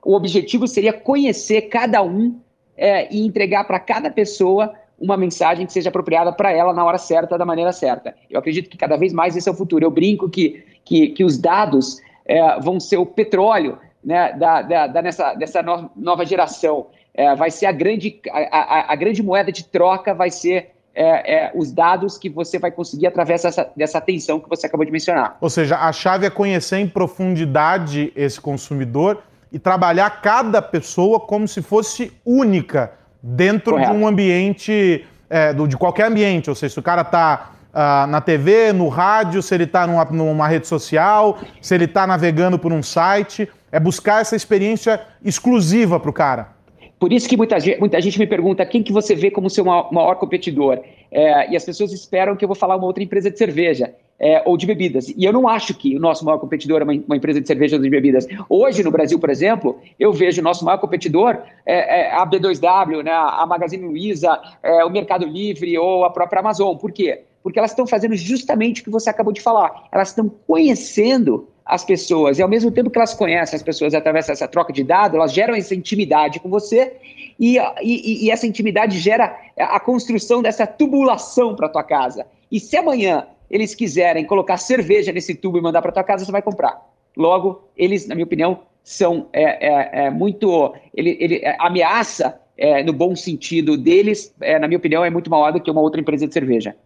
o 0.05 0.15
objetivo 0.15 0.67
seria 0.67 0.93
conhecer 0.93 1.63
cada 1.63 2.03
um 2.03 2.39
é, 2.77 3.13
e 3.15 3.25
entregar 3.25 3.65
para 3.65 3.81
cada 3.81 4.11
pessoa 4.11 4.75
uma 4.99 5.17
mensagem 5.17 5.67
que 5.67 5.73
seja 5.73 5.89
apropriada 5.89 6.33
para 6.33 6.53
ela 6.53 6.73
na 6.73 6.85
hora 6.85 6.99
certa, 6.99 7.37
da 7.37 7.45
maneira 7.45 7.73
certa. 7.73 8.15
Eu 8.31 8.39
acredito 8.39 8.71
que 8.71 8.77
cada 8.77 8.97
vez 8.97 9.13
mais 9.13 9.37
esse 9.37 9.49
é 9.49 9.53
o 9.53 9.57
futuro. 9.57 9.85
Eu 9.85 9.91
brinco 9.91 10.29
que, 10.29 10.65
que, 10.85 11.09
que 11.09 11.25
os 11.25 11.39
dados 11.39 12.01
é, 12.25 12.61
vão 12.61 12.81
ser 12.81 12.97
o 12.97 13.07
petróleo 13.07 13.79
né, 14.03 14.33
da, 14.33 14.63
da, 14.63 14.87
da 14.87 15.03
nessa, 15.03 15.35
dessa 15.35 15.63
no, 15.63 15.91
nova 15.97 16.25
geração. 16.25 16.87
É, 17.13 17.35
vai 17.35 17.51
ser 17.51 17.67
a 17.67 17.73
grande, 17.73 18.21
a, 18.31 18.59
a, 18.59 18.93
a 18.93 18.97
grande 18.97 19.23
moeda 19.23 19.51
de 19.51 19.65
troca, 19.65 20.15
vai 20.15 20.31
ser 20.31 20.76
é, 20.97 21.45
é, 21.45 21.53
os 21.55 21.71
dados 21.71 22.17
que 22.17 22.31
você 22.31 22.59
vai 22.59 22.71
conseguir 22.71 23.07
através 23.07 23.43
dessa, 23.43 23.71
dessa 23.77 23.99
atenção 23.99 24.41
que 24.41 24.49
você 24.49 24.67
acabou 24.67 24.87
de 24.87 24.91
mencionar. 24.91 25.37
Ou 25.43 25.51
seja, 25.51 25.77
a 25.77 25.93
chave 25.93 26.25
é 26.25 26.31
conhecer 26.31 26.79
em 26.79 26.89
profundidade 26.89 28.11
esse 28.17 28.41
consumidor 28.41 29.23
e 29.53 29.59
trabalhar 29.59 30.23
cada 30.23 30.63
pessoa 30.63 31.21
como 31.21 31.47
se 31.47 31.61
fosse 31.61 32.13
única 32.25 32.93
dentro 33.23 33.73
Correto. 33.73 33.93
de 33.93 33.97
um 33.97 34.07
ambiente, 34.07 35.07
é, 35.29 35.53
de 35.53 35.77
qualquer 35.77 36.07
ambiente. 36.07 36.49
Ou 36.49 36.57
seja, 36.57 36.73
se 36.73 36.81
o 36.81 36.83
cara 36.83 37.03
está 37.03 37.51
uh, 37.53 37.69
ah, 37.75 38.07
na 38.09 38.23
TV, 38.23 38.73
no 38.73 38.89
rádio, 38.89 39.43
se 39.43 39.55
ele 39.55 39.65
está 39.65 39.87
numa, 39.87 40.05
numa 40.07 40.49
rede 40.49 40.67
social, 40.67 41.39
se 41.61 41.75
ele 41.75 41.85
está 41.85 42.07
navegando 42.07 42.59
por 42.59 42.73
um 42.73 42.83
site, 42.83 43.49
é 43.71 43.79
buscar 43.79 44.23
essa 44.23 44.35
experiência 44.35 45.01
exclusiva 45.23 46.01
para 46.01 46.11
o 46.11 46.13
cara. 46.13 46.56
Por 46.99 47.13
isso 47.13 47.29
que 47.29 47.37
muita 47.37 47.61
gente, 47.61 47.79
muita 47.79 48.01
gente 48.01 48.19
me 48.19 48.27
pergunta 48.27 48.65
quem 48.65 48.83
que 48.83 48.93
você 48.93 49.15
vê 49.15 49.31
como 49.31 49.51
seu 49.51 49.65
maior, 49.65 50.17
competidor. 50.17 50.81
É, 51.11 51.51
e 51.51 51.57
as 51.57 51.65
pessoas 51.65 51.93
esperam 51.93 52.35
que 52.35 52.45
eu 52.45 52.49
vou 52.49 52.57
falar 52.57 52.77
uma 52.77 52.87
outra 52.87 53.03
empresa 53.03 53.31
de 53.31 53.39
cerveja 53.39 53.95
é, 54.19 54.43
ou 54.47 54.57
de 54.57 54.67
bebidas. 54.67 55.09
E 55.09 55.25
eu 55.25 55.33
não 55.33 55.47
acho 55.47 55.75
que 55.75 55.95
o 55.95 56.01
nosso 56.01 56.25
maior 56.25 56.39
competidor 56.39 56.81
é 56.81 56.85
uma, 56.85 56.93
uma, 56.93 57.17
empresa 57.17 57.41
de 57.41 57.47
cerveja 57.47 57.77
ou 57.77 57.83
de 57.83 57.91
bebidas. 57.91 58.27
Hoje, 58.49 58.83
no 58.83 58.91
Brasil, 58.91 59.19
por 59.19 59.29
exemplo, 59.29 59.79
eu 59.99 60.13
vejo 60.13 60.41
o 60.41 60.45
nosso 60.45 60.65
maior 60.65 60.79
competidor 60.79 61.39
é, 61.67 62.01
é 62.01 62.13
a 62.15 62.27
B2W, 62.27 63.03
né, 63.03 63.13
a 63.13 63.45
Magazine 63.47 63.85
Luiza, 63.85 64.41
é, 64.63 64.85
o 64.85 64.91
Mercado 64.91 65.27
Livre 65.27 65.77
ou 65.79 66.05
a 66.05 66.11
própria 66.11 66.41
Amazon. 66.41 66.77
Por 66.77 66.93
quê? 66.93 67.23
Porque 67.43 67.59
elas 67.59 67.73
estão 67.73 67.87
fazendo 67.87 68.17
justamente 68.17 68.81
o 68.81 68.85
que 68.85 68.91
você 68.91 69.11
acabou 69.11 69.33
de 69.33 69.41
falar. 69.41 69.87
Elas 69.93 70.09
estão 70.09 70.31
conhecendo 70.47 71.49
as 71.67 71.85
pessoas. 71.85 72.39
E 72.39 72.43
ao 72.43 72.49
mesmo 72.49 72.71
tempo 72.71 72.89
que 72.89 72.97
elas 72.97 73.13
conhecem 73.13 73.57
as 73.57 73.63
pessoas 73.63 73.93
através 73.93 74.29
dessa 74.29 74.47
troca 74.47 74.73
de 74.73 74.85
dados, 74.85 75.17
elas 75.17 75.33
geram 75.33 75.55
essa 75.55 75.75
intimidade 75.75 76.39
com 76.39 76.49
você 76.49 76.95
e, 77.39 77.59
e, 77.83 78.27
e 78.27 78.31
essa 78.31 78.47
intimidade 78.47 78.99
gera 79.01 79.37
a 79.59 79.81
construção 79.81 80.41
dessa 80.41 80.67
tubulação 80.67 81.57
para 81.57 81.69
tua 81.69 81.83
casa. 81.83 82.25
E 82.51 82.61
se 82.61 82.77
amanhã 82.77 83.27
eles 83.51 83.75
quiserem 83.75 84.25
colocar 84.25 84.57
cerveja 84.57 85.13
nesse 85.13 85.35
tubo 85.35 85.59
e 85.59 85.61
mandar 85.61 85.83
para 85.83 85.93
tua 85.93 86.05
casa, 86.05 86.25
você 86.25 86.33
vai 86.33 86.43
comprar. 86.43 86.81
Logo, 87.17 87.69
eles, 87.77 88.07
na 88.07 88.15
minha 88.15 88.25
opinião, 88.25 88.61
são 88.85 89.29
é, 89.33 89.69
é, 89.69 90.07
é 90.07 90.11
muito. 90.11 90.75
Ele, 90.95 91.17
ele 91.19 91.37
é, 91.37 91.57
ameaça, 91.59 92.41
é, 92.57 92.83
no 92.83 92.93
bom 92.93 93.17
sentido 93.17 93.77
deles, 93.77 94.35
é, 94.41 94.59
na 94.59 94.69
minha 94.69 94.79
opinião, 94.79 95.05
é 95.05 95.11
muito 95.11 95.31
maior 95.31 95.53
do 95.53 95.61
que 95.61 95.71
uma 95.71 95.81
outra 95.81 96.01
empresa 96.01 96.27
de 96.27 96.33
cerveja. 96.33 96.77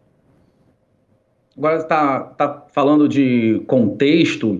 Agora 1.57 1.76
está 1.76 2.21
tá 2.21 2.66
falando 2.73 3.09
de 3.09 3.62
contexto 3.66 4.59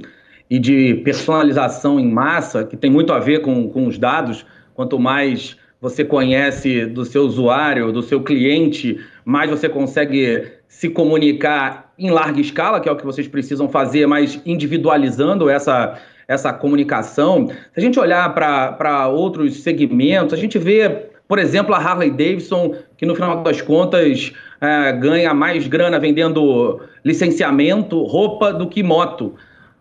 e 0.49 0.59
de 0.59 0.97
personalização 1.05 2.01
em 2.01 2.11
massa, 2.11 2.65
que 2.65 2.77
tem 2.77 2.91
muito 2.91 3.13
a 3.13 3.19
ver 3.19 3.41
com, 3.41 3.69
com 3.69 3.87
os 3.87 3.97
dados. 3.97 4.45
Quanto 4.75 4.99
mais 4.99 5.57
você 5.81 6.05
conhece 6.05 6.87
do 6.87 7.05
seu 7.05 7.23
usuário, 7.23 7.93
do 7.93 8.03
seu 8.03 8.23
cliente, 8.23 8.99
mais 9.25 9.49
você 9.49 9.69
consegue 9.69 10.53
se 10.69 10.89
comunicar 10.89 11.93
em 11.99 12.11
larga 12.11 12.41
escala, 12.41 12.81
que 12.81 12.89
é 12.89 12.93
o 12.93 12.97
que 12.97 13.05
vocês 13.05 13.29
precisam 13.29 13.69
fazer, 13.69 14.07
mas 14.07 14.41
individualizando 14.45 15.49
essa, 15.49 15.99
essa 16.27 16.53
comunicação. 16.53 17.49
Se 17.49 17.57
a 17.77 17.81
gente 17.81 17.99
olhar 17.99 18.35
para 18.35 19.09
outros 19.09 19.63
segmentos, 19.63 20.35
a 20.35 20.37
gente 20.37 20.59
vê, 20.59 21.09
por 21.29 21.39
exemplo, 21.39 21.75
a 21.75 21.79
Harley 21.79 22.11
Davidson, 22.11 22.75
que 22.97 23.07
no 23.07 23.15
final 23.15 23.43
das 23.43 23.63
contas 23.63 24.33
é, 24.61 24.93
ganha 24.93 25.33
mais 25.33 25.67
grana 25.67 25.99
vendendo 25.99 26.81
licenciamento, 27.05 28.03
roupa, 28.03 28.53
do 28.53 28.69
que 28.69 28.83
moto. 28.83 29.35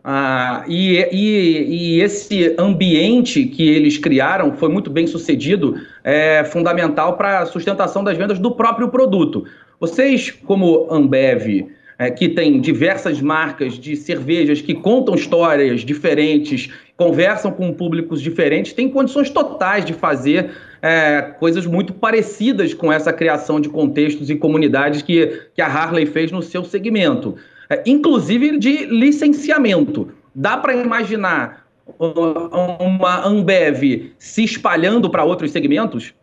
Ah, 0.04 0.64
e, 0.68 0.98
e, 1.12 1.98
e, 1.98 2.02
esse 2.02 2.56
ambiente 2.58 3.44
que 3.46 3.68
eles 3.68 3.98
criaram 3.98 4.54
foi 4.54 4.70
muito 4.70 4.90
bem 4.90 5.06
sucedido, 5.06 5.76
é 6.04 6.44
fundamental 6.46 7.18
para 7.18 7.40
a 7.40 7.46
sustentação 7.46 8.04
das 8.04 8.18
vendas 8.18 8.40
do 8.40 8.52
próprio 8.52 8.88
produto. 8.88 9.46
Vocês, 9.80 10.32
como 10.32 10.88
Ambev, 10.90 11.68
é, 11.98 12.10
que 12.10 12.30
tem 12.30 12.62
diversas 12.62 13.22
marcas 13.22 13.74
de 13.74 13.98
cervejas 13.98 14.62
que 14.62 14.74
contam 14.74 15.14
histórias 15.16 15.82
diferentes, 15.82 16.70
conversam 16.96 17.52
com 17.52 17.74
públicos 17.74 18.22
diferentes, 18.22 18.72
têm 18.72 18.90
condições 18.90 19.30
totais 19.30 19.84
de 19.84 19.94
fazer 19.94 20.52
é, 20.82 21.22
coisas 21.40 21.66
muito 21.66 21.94
parecidas 21.94 22.74
com 22.74 22.92
essa 22.92 23.12
criação 23.14 23.60
de 23.60 23.70
contextos 23.70 24.30
e 24.30 24.36
comunidades 24.36 25.02
que, 25.02 25.50
que 25.54 25.62
a 25.62 25.68
Harley 25.68 26.06
fez 26.06 26.32
no 26.32 26.42
seu 26.42 26.64
segmento 26.64 27.36
é, 27.70 27.84
inclusive 27.86 28.58
de 28.58 28.86
licenciamento. 28.86 30.12
Dá 30.34 30.58
para 30.58 30.74
imaginar 30.74 31.68
uma 32.00 33.26
Ambev 33.26 34.12
se 34.18 34.44
espalhando 34.44 35.10
para 35.10 35.24
outros 35.24 35.52
segmentos? 35.52 36.14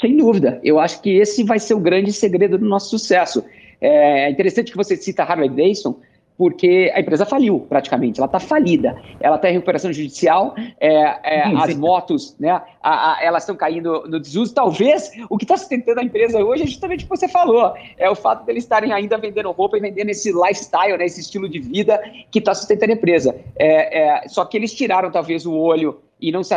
Sem 0.00 0.16
dúvida. 0.16 0.60
Eu 0.62 0.78
acho 0.78 1.02
que 1.02 1.10
esse 1.10 1.42
vai 1.42 1.58
ser 1.58 1.74
o 1.74 1.80
grande 1.80 2.12
segredo 2.12 2.56
do 2.56 2.64
nosso 2.64 2.90
sucesso. 2.90 3.44
É 3.80 4.30
interessante 4.30 4.70
que 4.70 4.76
você 4.76 4.96
cita 4.96 5.24
Harley 5.24 5.48
Davidson, 5.48 6.00
porque 6.38 6.92
a 6.94 7.00
empresa 7.00 7.26
faliu 7.26 7.66
praticamente, 7.68 8.20
ela 8.20 8.26
está 8.26 8.38
falida, 8.38 8.96
ela 9.18 9.34
está 9.34 9.50
em 9.50 9.54
recuperação 9.54 9.92
judicial, 9.92 10.54
é, 10.78 11.40
é, 11.40 11.48
sim, 11.48 11.56
as 11.56 11.74
motos, 11.74 12.36
né, 12.38 12.62
a, 12.80 13.14
a, 13.14 13.24
elas 13.24 13.42
estão 13.42 13.56
caindo 13.56 14.04
no 14.08 14.20
desuso. 14.20 14.54
Talvez 14.54 15.10
o 15.28 15.36
que 15.36 15.44
está 15.44 15.56
sustentando 15.56 15.98
a 15.98 16.04
empresa 16.04 16.38
hoje 16.38 16.62
é 16.62 16.66
justamente 16.66 17.04
o 17.04 17.08
que 17.08 17.16
você 17.16 17.26
falou, 17.26 17.74
é 17.96 18.08
o 18.08 18.14
fato 18.14 18.46
deles 18.46 18.62
estarem 18.62 18.92
ainda 18.92 19.18
vendendo 19.18 19.50
roupa 19.50 19.76
e 19.76 19.80
vendendo 19.80 20.10
esse 20.10 20.30
lifestyle, 20.30 20.96
né, 20.96 21.06
esse 21.06 21.20
estilo 21.20 21.48
de 21.48 21.58
vida 21.58 22.00
que 22.30 22.38
está 22.38 22.54
sustentando 22.54 22.92
a 22.92 22.94
empresa. 22.94 23.34
É, 23.56 24.02
é, 24.02 24.28
só 24.28 24.44
que 24.44 24.56
eles 24.56 24.72
tiraram 24.72 25.10
talvez 25.10 25.44
o 25.44 25.52
olho 25.52 25.98
e 26.20 26.30
não 26.30 26.44
se 26.44 26.54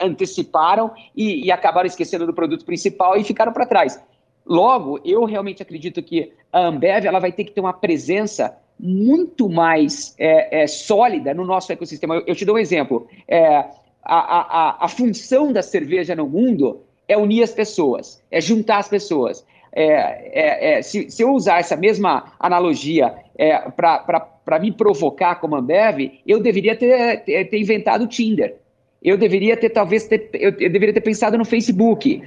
anteciparam 0.00 0.92
e, 1.14 1.46
e 1.46 1.50
acabaram 1.50 1.88
esquecendo 1.88 2.24
do 2.24 2.32
produto 2.32 2.64
principal 2.64 3.16
e 3.16 3.24
ficaram 3.24 3.52
para 3.52 3.66
trás. 3.66 4.00
Logo, 4.46 5.00
eu 5.04 5.24
realmente 5.24 5.62
acredito 5.62 6.02
que 6.02 6.32
a 6.52 6.66
Ambev 6.66 7.06
ela 7.06 7.18
vai 7.18 7.32
ter 7.32 7.44
que 7.44 7.50
ter 7.50 7.60
uma 7.60 7.72
presença 7.72 8.56
muito 8.78 9.48
mais 9.48 10.14
é, 10.18 10.62
é, 10.62 10.66
sólida 10.66 11.32
no 11.32 11.44
nosso 11.44 11.72
ecossistema. 11.72 12.16
Eu, 12.16 12.24
eu 12.28 12.34
te 12.34 12.44
dou 12.44 12.56
um 12.56 12.58
exemplo. 12.58 13.06
É, 13.26 13.46
a, 13.46 13.68
a, 14.04 14.84
a, 14.84 14.88
função 14.88 15.52
da 15.52 15.62
cerveja 15.62 16.14
no 16.14 16.28
mundo 16.28 16.82
é 17.08 17.16
unir 17.16 17.42
as 17.42 17.52
pessoas, 17.52 18.22
é 18.30 18.40
juntar 18.40 18.78
as 18.78 18.88
pessoas. 18.88 19.44
É, 19.72 19.86
é, 19.86 20.74
é, 20.78 20.82
se, 20.82 21.10
se, 21.10 21.22
eu 21.22 21.32
usar 21.32 21.58
essa 21.58 21.76
mesma 21.76 22.32
analogia 22.38 23.14
para 23.74 24.58
me 24.60 24.70
provocar 24.70 25.36
como 25.36 25.56
Ambev, 25.56 26.20
eu 26.26 26.40
deveria 26.40 26.76
ter, 26.76 27.24
ter, 27.24 27.44
ter 27.46 27.58
inventado 27.58 28.04
o 28.04 28.06
Tinder. 28.06 28.56
Eu 29.02 29.18
deveria 29.18 29.56
ter, 29.56 29.70
talvez, 29.70 30.06
ter, 30.06 30.30
eu, 30.34 30.50
eu, 30.50 30.70
deveria 30.70 30.94
ter 30.94 31.00
pensado 31.00 31.36
no 31.36 31.44
Facebook. 31.44 32.22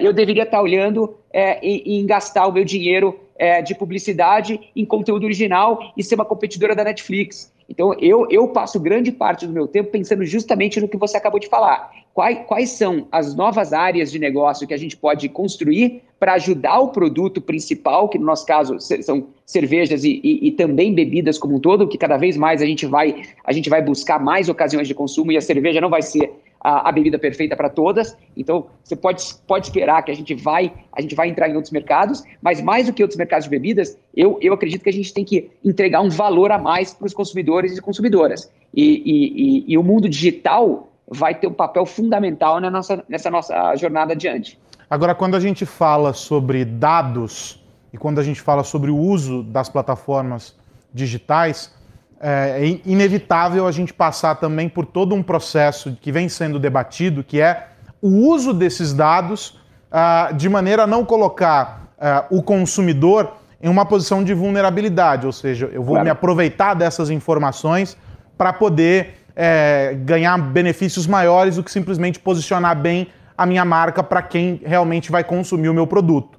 eu 0.00 0.12
deveria 0.12 0.44
estar 0.44 0.62
olhando 0.62 1.16
em, 1.62 2.00
em 2.00 2.06
gastar 2.06 2.46
o 2.46 2.52
meu 2.52 2.64
dinheiro 2.64 3.20
é, 3.38 3.62
de 3.62 3.74
publicidade 3.74 4.60
em 4.74 4.84
conteúdo 4.84 5.24
original 5.24 5.92
e 5.96 6.02
ser 6.02 6.14
uma 6.14 6.24
competidora 6.24 6.74
da 6.74 6.84
Netflix. 6.84 7.52
Então, 7.68 7.94
eu, 7.98 8.26
eu 8.30 8.48
passo 8.48 8.78
grande 8.78 9.10
parte 9.10 9.46
do 9.46 9.52
meu 9.52 9.66
tempo 9.66 9.90
pensando 9.90 10.24
justamente 10.24 10.80
no 10.80 10.88
que 10.88 10.96
você 10.96 11.16
acabou 11.16 11.40
de 11.40 11.48
falar. 11.48 11.90
Quais, 12.14 12.38
quais 12.46 12.70
são 12.70 13.08
as 13.10 13.34
novas 13.34 13.72
áreas 13.72 14.10
de 14.10 14.18
negócio 14.18 14.66
que 14.66 14.72
a 14.72 14.78
gente 14.78 14.96
pode 14.96 15.28
construir 15.28 16.02
para 16.18 16.34
ajudar 16.34 16.78
o 16.78 16.88
produto 16.88 17.40
principal, 17.40 18.08
que 18.08 18.18
no 18.18 18.24
nosso 18.24 18.46
caso 18.46 18.78
são 18.80 19.26
cervejas 19.44 20.02
e, 20.02 20.20
e, 20.24 20.48
e, 20.48 20.52
também 20.52 20.94
bebidas 20.94 21.38
como 21.38 21.56
um 21.56 21.60
todo, 21.60 21.86
que 21.86 21.98
cada 21.98 22.16
vez 22.16 22.36
mais 22.36 22.62
a 22.62 22.66
gente 22.66 22.86
vai, 22.86 23.22
a 23.44 23.52
gente 23.52 23.68
vai 23.68 23.82
buscar 23.82 24.18
mais 24.18 24.48
ocasiões 24.48 24.88
de 24.88 24.94
consumo 24.94 25.30
e 25.30 25.36
a 25.36 25.42
cerveja 25.42 25.80
não 25.80 25.90
vai 25.90 26.00
ser 26.00 26.32
a, 26.66 26.88
a 26.88 26.92
bebida 26.92 27.16
perfeita 27.16 27.54
para 27.54 27.70
todas. 27.70 28.16
Então, 28.36 28.66
você 28.82 28.96
pode, 28.96 29.24
pode 29.46 29.66
esperar 29.66 30.02
que 30.02 30.10
a 30.10 30.14
gente 30.14 30.34
vai 30.34 30.72
a 30.92 31.00
gente 31.00 31.14
vai 31.14 31.28
entrar 31.28 31.48
em 31.48 31.54
outros 31.54 31.70
mercados, 31.70 32.24
mas 32.42 32.60
mais 32.60 32.86
do 32.86 32.92
que 32.92 33.02
outros 33.02 33.16
mercados 33.16 33.44
de 33.44 33.50
bebidas, 33.50 33.96
eu, 34.16 34.38
eu 34.42 34.52
acredito 34.52 34.82
que 34.82 34.88
a 34.88 34.92
gente 34.92 35.14
tem 35.14 35.24
que 35.24 35.48
entregar 35.64 36.00
um 36.00 36.08
valor 36.08 36.50
a 36.50 36.58
mais 36.58 36.92
para 36.92 37.06
os 37.06 37.14
consumidores 37.14 37.76
e 37.76 37.80
consumidoras. 37.80 38.50
E, 38.74 38.82
e, 38.82 39.64
e, 39.68 39.72
e, 39.72 39.78
o 39.78 39.82
mundo 39.82 40.08
digital 40.08 40.90
vai 41.06 41.34
ter 41.34 41.46
um 41.46 41.52
papel 41.52 41.86
fundamental 41.86 42.60
na 42.60 42.70
nossa, 42.70 43.04
nessa 43.08 43.30
nossa 43.30 43.76
jornada 43.76 44.12
adiante. 44.12 44.58
Agora, 44.90 45.14
quando 45.14 45.36
a 45.36 45.40
gente 45.40 45.64
fala 45.64 46.12
sobre 46.12 46.64
dados 46.64 47.62
e 47.92 47.98
quando 47.98 48.18
a 48.18 48.24
gente 48.24 48.40
fala 48.40 48.64
sobre 48.64 48.90
o 48.90 48.96
uso 48.96 49.42
das 49.44 49.68
plataformas 49.68 50.56
digitais, 50.92 51.72
é, 52.20 52.58
é 52.58 52.80
inevitável 52.84 53.66
a 53.66 53.72
gente 53.72 53.92
passar 53.92 54.36
também 54.36 54.68
por 54.68 54.86
todo 54.86 55.14
um 55.14 55.22
processo 55.22 55.96
que 56.00 56.10
vem 56.10 56.28
sendo 56.28 56.58
debatido, 56.58 57.22
que 57.22 57.40
é 57.40 57.68
o 58.00 58.08
uso 58.08 58.52
desses 58.52 58.92
dados 58.92 59.58
uh, 59.90 60.34
de 60.34 60.48
maneira 60.48 60.84
a 60.84 60.86
não 60.86 61.04
colocar 61.04 61.92
uh, 61.98 62.36
o 62.36 62.42
consumidor 62.42 63.36
em 63.60 63.68
uma 63.68 63.86
posição 63.86 64.22
de 64.22 64.34
vulnerabilidade, 64.34 65.26
ou 65.26 65.32
seja, 65.32 65.66
eu 65.72 65.82
vou 65.82 65.94
claro. 65.94 66.04
me 66.04 66.10
aproveitar 66.10 66.74
dessas 66.74 67.10
informações 67.10 67.96
para 68.36 68.52
poder 68.52 69.14
é, 69.34 69.96
ganhar 70.04 70.36
benefícios 70.38 71.06
maiores 71.06 71.56
do 71.56 71.62
que 71.62 71.70
simplesmente 71.70 72.18
posicionar 72.18 72.76
bem 72.76 73.08
a 73.36 73.44
minha 73.44 73.64
marca 73.64 74.02
para 74.02 74.22
quem 74.22 74.60
realmente 74.64 75.10
vai 75.10 75.24
consumir 75.24 75.68
o 75.68 75.74
meu 75.74 75.86
produto. 75.86 76.35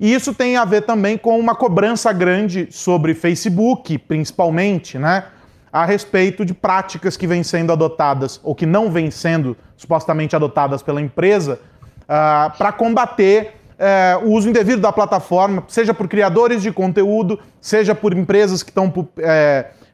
E 0.00 0.14
isso 0.14 0.32
tem 0.32 0.56
a 0.56 0.64
ver 0.64 0.82
também 0.82 1.18
com 1.18 1.38
uma 1.38 1.54
cobrança 1.54 2.12
grande 2.12 2.68
sobre 2.70 3.14
Facebook, 3.14 3.98
principalmente, 3.98 4.98
né? 4.98 5.24
A 5.72 5.84
respeito 5.84 6.44
de 6.44 6.54
práticas 6.54 7.16
que 7.16 7.26
vêm 7.26 7.42
sendo 7.42 7.72
adotadas 7.72 8.40
ou 8.42 8.54
que 8.54 8.64
não 8.64 8.90
vêm 8.90 9.10
sendo 9.10 9.56
supostamente 9.76 10.34
adotadas 10.34 10.82
pela 10.82 11.00
empresa 11.00 11.60
uh, 12.04 12.56
para 12.56 12.72
combater 12.72 13.54
uh, 13.78 14.26
o 14.26 14.32
uso 14.32 14.48
indevido 14.48 14.80
da 14.80 14.92
plataforma, 14.92 15.64
seja 15.68 15.92
por 15.92 16.08
criadores 16.08 16.62
de 16.62 16.72
conteúdo, 16.72 17.38
seja 17.60 17.94
por 17.94 18.16
empresas 18.16 18.62
que 18.62 18.70
estão 18.70 18.86
uh, 18.86 19.04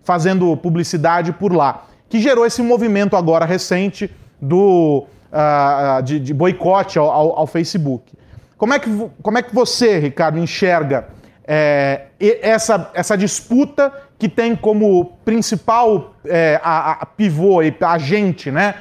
fazendo 0.05 0.57
publicidade 0.59 1.33
por 1.33 1.53
lá. 1.53 1.87
Que 2.09 2.21
gerou 2.21 2.47
esse 2.47 2.63
movimento 2.63 3.17
agora 3.17 3.45
recente 3.45 4.15
do, 4.41 5.07
ah, 5.33 6.01
de, 6.05 6.21
de 6.21 6.33
boicote 6.33 6.99
ao, 6.99 7.11
ao, 7.11 7.39
ao 7.41 7.47
Facebook. 7.47 8.13
Como 8.57 8.73
é 8.73 8.79
que, 8.79 9.11
como 9.23 9.39
é 9.39 9.43
que 9.43 9.55
você, 9.55 9.99
Ricardo, 9.99 10.39
enxerga 10.39 11.09
é, 11.47 12.07
essa, 12.21 12.91
essa 12.95 13.17
disputa 13.17 13.93
que 14.19 14.29
tem 14.29 14.57
como 14.57 15.19
principal 15.25 16.15
é, 16.25 16.61
a, 16.63 16.93
a 16.93 17.07
pivô 17.07 17.63
e 17.63 17.75
agente, 17.81 18.51
né? 18.51 18.77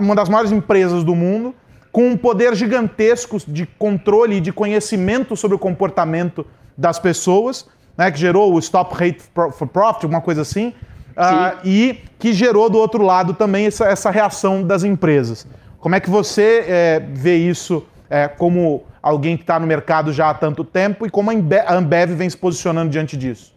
uma 0.00 0.14
das 0.14 0.28
maiores 0.28 0.50
empresas 0.50 1.04
do 1.04 1.14
mundo, 1.14 1.54
com 1.92 2.08
um 2.08 2.16
poder 2.16 2.54
gigantesco 2.54 3.38
de 3.46 3.66
controle 3.66 4.36
e 4.36 4.40
de 4.40 4.52
conhecimento 4.52 5.36
sobre 5.36 5.56
o 5.56 5.58
comportamento 5.58 6.46
das 6.76 6.98
pessoas, 6.98 7.66
né, 7.96 8.10
que 8.10 8.18
gerou 8.18 8.52
o 8.52 8.58
Stop 8.58 8.94
Hate 8.94 9.22
for 9.34 9.66
Profit, 9.66 10.04
alguma 10.04 10.20
coisa 10.20 10.42
assim, 10.42 10.74
uh, 11.16 11.58
e 11.64 12.00
que 12.18 12.32
gerou 12.32 12.68
do 12.68 12.78
outro 12.78 13.02
lado 13.02 13.32
também 13.32 13.66
essa, 13.66 13.86
essa 13.86 14.10
reação 14.10 14.62
das 14.62 14.84
empresas. 14.84 15.46
Como 15.78 15.94
é 15.94 16.00
que 16.00 16.10
você 16.10 16.64
é, 16.68 17.00
vê 17.00 17.36
isso 17.36 17.86
é, 18.08 18.28
como 18.28 18.84
alguém 19.02 19.36
que 19.36 19.42
está 19.42 19.58
no 19.58 19.66
mercado 19.66 20.12
já 20.12 20.30
há 20.30 20.34
tanto 20.34 20.64
tempo 20.64 21.06
e 21.06 21.10
como 21.10 21.30
a 21.30 21.74
Ambev 21.74 22.10
vem 22.14 22.28
se 22.28 22.36
posicionando 22.36 22.90
diante 22.90 23.16
disso? 23.16 23.54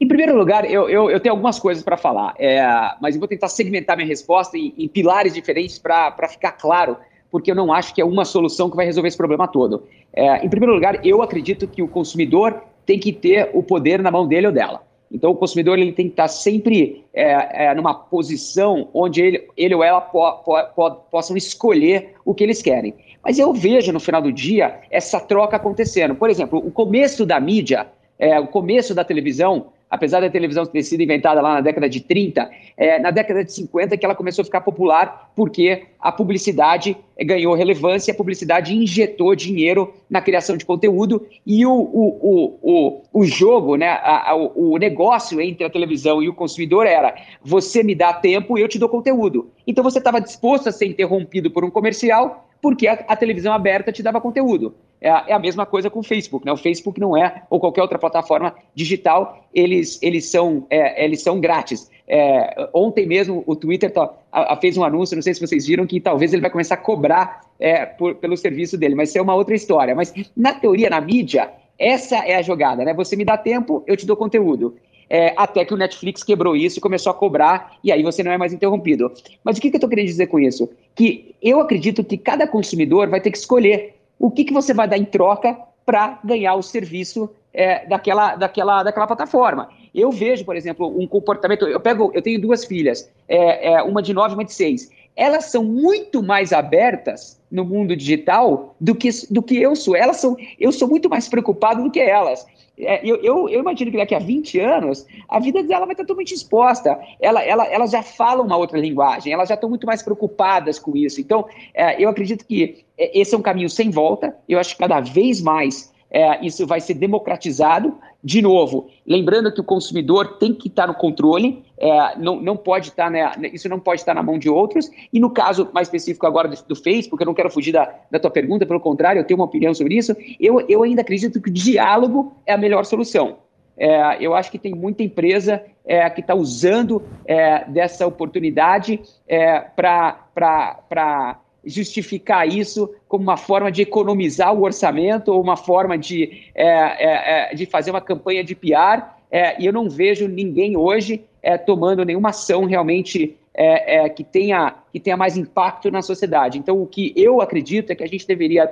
Em 0.00 0.06
primeiro 0.06 0.36
lugar, 0.36 0.68
eu, 0.70 0.88
eu, 0.88 1.10
eu 1.10 1.20
tenho 1.20 1.32
algumas 1.32 1.58
coisas 1.58 1.82
para 1.82 1.96
falar, 1.96 2.34
é, 2.38 2.64
mas 3.00 3.14
eu 3.14 3.18
vou 3.18 3.28
tentar 3.28 3.48
segmentar 3.48 3.96
minha 3.96 4.08
resposta 4.08 4.56
em, 4.56 4.74
em 4.76 4.88
pilares 4.88 5.32
diferentes 5.32 5.78
para 5.78 6.28
ficar 6.28 6.52
claro, 6.52 6.96
porque 7.30 7.50
eu 7.50 7.54
não 7.54 7.72
acho 7.72 7.94
que 7.94 8.00
é 8.00 8.04
uma 8.04 8.24
solução 8.24 8.70
que 8.70 8.76
vai 8.76 8.86
resolver 8.86 9.08
esse 9.08 9.16
problema 9.16 9.48
todo. 9.48 9.84
É, 10.12 10.44
em 10.44 10.48
primeiro 10.48 10.74
lugar, 10.74 11.04
eu 11.04 11.22
acredito 11.22 11.66
que 11.66 11.82
o 11.82 11.88
consumidor 11.88 12.62
tem 12.84 12.98
que 12.98 13.12
ter 13.12 13.50
o 13.52 13.62
poder 13.62 14.02
na 14.02 14.10
mão 14.10 14.26
dele 14.26 14.48
ou 14.48 14.52
dela. 14.52 14.82
Então, 15.14 15.30
o 15.30 15.36
consumidor 15.36 15.78
ele 15.78 15.92
tem 15.92 16.06
que 16.06 16.12
estar 16.12 16.26
sempre 16.26 17.04
é, 17.14 17.66
é, 17.66 17.74
numa 17.74 17.94
posição 17.94 18.88
onde 18.92 19.22
ele, 19.22 19.48
ele 19.56 19.72
ou 19.72 19.84
ela 19.84 20.00
po, 20.00 20.32
po, 20.38 20.60
po, 20.74 20.90
possam 21.08 21.36
escolher 21.36 22.14
o 22.24 22.34
que 22.34 22.42
eles 22.42 22.60
querem. 22.60 22.92
Mas 23.22 23.38
eu 23.38 23.52
vejo 23.52 23.92
no 23.92 24.00
final 24.00 24.20
do 24.20 24.32
dia 24.32 24.80
essa 24.90 25.20
troca 25.20 25.56
acontecendo. 25.56 26.16
Por 26.16 26.28
exemplo, 26.28 26.58
o 26.58 26.70
começo 26.72 27.24
da 27.24 27.38
mídia, 27.38 27.86
é, 28.18 28.40
o 28.40 28.48
começo 28.48 28.92
da 28.92 29.04
televisão, 29.04 29.66
apesar 29.90 30.20
da 30.20 30.30
televisão 30.30 30.66
ter 30.66 30.82
sido 30.82 31.02
inventada 31.02 31.40
lá 31.40 31.54
na 31.54 31.60
década 31.60 31.88
de 31.88 32.00
30, 32.00 32.50
é, 32.76 32.98
na 32.98 33.10
década 33.10 33.44
de 33.44 33.52
50 33.52 33.96
que 33.96 34.04
ela 34.04 34.14
começou 34.14 34.42
a 34.42 34.44
ficar 34.44 34.60
popular 34.60 35.30
porque 35.36 35.84
a 36.00 36.10
publicidade 36.10 36.96
ganhou 37.20 37.54
relevância, 37.54 38.12
a 38.12 38.16
publicidade 38.16 38.74
injetou 38.74 39.34
dinheiro 39.34 39.94
na 40.10 40.20
criação 40.20 40.56
de 40.56 40.64
conteúdo 40.64 41.26
e 41.46 41.64
o, 41.64 41.72
o, 41.72 42.18
o, 42.20 42.58
o, 42.62 43.02
o 43.12 43.24
jogo, 43.24 43.76
né, 43.76 43.88
a, 43.88 44.30
a, 44.30 44.34
o 44.34 44.76
negócio 44.78 45.40
entre 45.40 45.64
a 45.64 45.70
televisão 45.70 46.22
e 46.22 46.28
o 46.28 46.34
consumidor 46.34 46.86
era 46.86 47.14
você 47.42 47.82
me 47.82 47.94
dá 47.94 48.12
tempo 48.12 48.58
e 48.58 48.62
eu 48.62 48.68
te 48.68 48.78
dou 48.78 48.88
conteúdo. 48.88 49.50
Então 49.66 49.84
você 49.84 49.98
estava 49.98 50.20
disposto 50.20 50.68
a 50.68 50.72
ser 50.72 50.86
interrompido 50.86 51.50
por 51.50 51.64
um 51.64 51.70
comercial 51.70 52.48
porque 52.64 52.88
a, 52.88 52.94
a 52.94 53.14
televisão 53.14 53.52
aberta 53.52 53.92
te 53.92 54.02
dava 54.02 54.22
conteúdo. 54.22 54.74
É 54.98 55.10
a, 55.10 55.24
é 55.28 55.32
a, 55.34 55.38
mesma 55.38 55.66
coisa 55.66 55.90
com 55.90 55.98
o 55.98 56.02
Facebook, 56.02 56.46
né? 56.46 56.50
O 56.50 56.56
Facebook 56.56 56.98
não 56.98 57.14
é, 57.14 57.42
ou 57.50 57.60
qualquer 57.60 57.82
outra 57.82 57.98
plataforma 57.98 58.54
digital, 58.74 59.46
eles, 59.52 59.98
eles, 60.02 60.24
são, 60.24 60.66
é, 60.70 61.04
eles 61.04 61.20
são 61.20 61.38
grátis. 61.38 61.90
É, 62.08 62.70
ontem 62.72 63.06
mesmo 63.06 63.44
o 63.46 63.54
Twitter 63.54 63.92
tá, 63.92 64.10
a, 64.32 64.54
a 64.54 64.56
fez 64.56 64.78
um 64.78 64.82
anúncio, 64.82 65.14
não 65.14 65.20
sei 65.20 65.34
se 65.34 65.46
vocês 65.46 65.66
viram, 65.66 65.86
que 65.86 66.00
talvez 66.00 66.32
ele 66.32 66.40
vai 66.40 66.50
começar 66.50 66.76
a 66.76 66.78
cobrar 66.78 67.42
é, 67.60 67.84
por, 67.84 68.14
pelo 68.14 68.34
serviço 68.34 68.78
dele, 68.78 68.94
mas 68.94 69.10
isso 69.10 69.18
é 69.18 69.20
uma 69.20 69.34
outra 69.34 69.54
história. 69.54 69.94
Mas 69.94 70.14
na 70.34 70.54
teoria, 70.54 70.88
na 70.88 71.02
mídia, 71.02 71.50
essa 71.78 72.16
é 72.24 72.36
a 72.36 72.40
jogada, 72.40 72.82
né? 72.82 72.94
Você 72.94 73.14
me 73.14 73.26
dá 73.26 73.36
tempo, 73.36 73.84
eu 73.86 73.94
te 73.94 74.06
dou 74.06 74.16
conteúdo. 74.16 74.74
É, 75.08 75.34
até 75.36 75.64
que 75.64 75.74
o 75.74 75.76
Netflix 75.76 76.22
quebrou 76.22 76.56
isso 76.56 76.78
e 76.78 76.80
começou 76.80 77.10
a 77.10 77.14
cobrar, 77.14 77.76
e 77.84 77.92
aí 77.92 78.02
você 78.02 78.22
não 78.22 78.32
é 78.32 78.38
mais 78.38 78.52
interrompido. 78.52 79.12
Mas 79.42 79.58
o 79.58 79.60
que, 79.60 79.70
que 79.70 79.76
eu 79.76 79.78
estou 79.78 79.90
querendo 79.90 80.06
dizer 80.06 80.26
com 80.28 80.38
isso? 80.38 80.70
Que 80.94 81.34
eu 81.42 81.60
acredito 81.60 82.02
que 82.02 82.16
cada 82.16 82.46
consumidor 82.46 83.08
vai 83.08 83.20
ter 83.20 83.30
que 83.30 83.38
escolher 83.38 83.94
o 84.18 84.30
que, 84.30 84.44
que 84.44 84.52
você 84.52 84.72
vai 84.72 84.88
dar 84.88 84.96
em 84.96 85.04
troca 85.04 85.56
para 85.84 86.18
ganhar 86.24 86.54
o 86.54 86.62
serviço 86.62 87.28
é, 87.52 87.86
daquela, 87.86 88.34
daquela, 88.34 88.82
daquela 88.82 89.06
plataforma. 89.06 89.68
Eu 89.94 90.10
vejo, 90.10 90.44
por 90.44 90.56
exemplo, 90.56 90.88
um 90.98 91.06
comportamento. 91.06 91.66
Eu 91.66 91.78
pego, 91.78 92.10
eu 92.14 92.20
tenho 92.20 92.40
duas 92.40 92.64
filhas, 92.64 93.08
é, 93.28 93.74
é, 93.74 93.82
uma 93.82 94.02
de 94.02 94.12
nove 94.12 94.32
e 94.32 94.34
uma 94.34 94.44
de 94.44 94.52
seis. 94.52 94.90
Elas 95.16 95.44
são 95.44 95.62
muito 95.62 96.20
mais 96.20 96.52
abertas 96.52 97.40
no 97.48 97.64
mundo 97.64 97.94
digital 97.94 98.74
do 98.80 98.96
que, 98.96 99.08
do 99.30 99.40
que 99.40 99.56
eu 99.56 99.76
sou. 99.76 99.94
Elas 99.94 100.16
são, 100.16 100.36
eu 100.58 100.72
sou 100.72 100.88
muito 100.88 101.08
mais 101.08 101.28
preocupado 101.28 101.84
do 101.84 101.90
que 101.90 102.00
elas. 102.00 102.44
É, 102.76 103.00
eu, 103.08 103.16
eu, 103.16 103.48
eu, 103.48 103.60
imagino 103.60 103.90
que 103.90 103.96
daqui 103.96 104.14
a 104.14 104.18
20 104.18 104.58
anos 104.58 105.06
a 105.28 105.38
vida 105.38 105.62
dela 105.62 105.86
vai 105.86 105.92
estar 105.92 106.02
totalmente 106.02 106.34
exposta. 106.34 106.98
Ela, 107.20 107.42
ela, 107.42 107.66
elas 107.66 107.92
já 107.92 108.02
falam 108.02 108.44
uma 108.44 108.56
outra 108.56 108.78
linguagem, 108.78 109.32
elas 109.32 109.48
já 109.48 109.54
estão 109.54 109.68
muito 109.68 109.86
mais 109.86 110.02
preocupadas 110.02 110.78
com 110.78 110.96
isso. 110.96 111.20
Então, 111.20 111.46
é, 111.72 112.02
eu 112.02 112.08
acredito 112.08 112.44
que 112.44 112.84
é, 112.98 113.18
esse 113.18 113.34
é 113.34 113.38
um 113.38 113.42
caminho 113.42 113.70
sem 113.70 113.90
volta. 113.90 114.36
Eu 114.48 114.58
acho 114.58 114.74
que 114.74 114.80
cada 114.80 115.00
vez 115.00 115.40
mais 115.40 115.93
é, 116.14 116.46
isso 116.46 116.64
vai 116.64 116.80
ser 116.80 116.94
democratizado. 116.94 117.98
De 118.22 118.40
novo, 118.40 118.88
lembrando 119.04 119.52
que 119.52 119.60
o 119.60 119.64
consumidor 119.64 120.38
tem 120.38 120.54
que 120.54 120.68
estar 120.68 120.86
no 120.86 120.94
controle, 120.94 121.64
é, 121.76 122.16
não, 122.16 122.40
não 122.40 122.56
pode 122.56 122.90
estar, 122.90 123.10
né, 123.10 123.32
isso 123.52 123.68
não 123.68 123.80
pode 123.80 124.00
estar 124.00 124.14
na 124.14 124.22
mão 124.22 124.38
de 124.38 124.48
outros. 124.48 124.88
E 125.12 125.18
no 125.18 125.28
caso 125.28 125.68
mais 125.74 125.88
específico 125.88 126.24
agora 126.24 126.46
do, 126.46 126.56
do 126.68 126.76
Facebook, 126.76 127.20
eu 127.20 127.26
não 127.26 127.34
quero 127.34 127.50
fugir 127.50 127.72
da, 127.72 127.92
da 128.08 128.20
tua 128.20 128.30
pergunta, 128.30 128.64
pelo 128.64 128.78
contrário, 128.78 129.18
eu 129.18 129.24
tenho 129.26 129.40
uma 129.40 129.46
opinião 129.46 129.74
sobre 129.74 129.96
isso. 129.96 130.14
Eu, 130.38 130.60
eu 130.68 130.84
ainda 130.84 131.02
acredito 131.02 131.42
que 131.42 131.50
o 131.50 131.52
diálogo 131.52 132.32
é 132.46 132.52
a 132.52 132.58
melhor 132.58 132.84
solução. 132.84 133.38
É, 133.76 134.24
eu 134.24 134.36
acho 134.36 134.52
que 134.52 134.58
tem 134.58 134.72
muita 134.72 135.02
empresa 135.02 135.60
é, 135.84 136.08
que 136.10 136.20
está 136.20 136.32
usando 136.32 137.02
é, 137.26 137.64
dessa 137.64 138.06
oportunidade 138.06 139.00
é, 139.26 139.58
para 139.58 141.40
justificar 141.66 142.46
isso 142.46 142.94
como 143.08 143.24
uma 143.24 143.36
forma 143.36 143.70
de 143.70 143.82
economizar 143.82 144.54
o 144.54 144.62
orçamento 144.62 145.32
ou 145.32 145.40
uma 145.40 145.56
forma 145.56 145.96
de, 145.96 146.42
é, 146.54 146.66
é, 146.66 147.52
é 147.52 147.54
de 147.54 147.66
fazer 147.66 147.90
uma 147.90 148.00
campanha 148.00 148.42
de 148.44 148.54
PR. 148.54 149.02
É, 149.30 149.60
e 149.60 149.66
eu 149.66 149.72
não 149.72 149.88
vejo 149.88 150.28
ninguém 150.28 150.76
hoje 150.76 151.24
é, 151.42 151.58
tomando 151.58 152.04
nenhuma 152.04 152.30
ação 152.30 152.64
realmente 152.64 153.36
é, 153.52 154.08
que, 154.08 154.24
tenha, 154.24 154.74
que 154.92 154.98
tenha 154.98 155.16
mais 155.16 155.36
impacto 155.36 155.90
na 155.90 156.02
sociedade. 156.02 156.58
Então, 156.58 156.80
o 156.82 156.86
que 156.86 157.12
eu 157.16 157.40
acredito 157.40 157.90
é 157.90 157.94
que 157.94 158.02
a 158.02 158.08
gente 158.08 158.26
deveria 158.26 158.70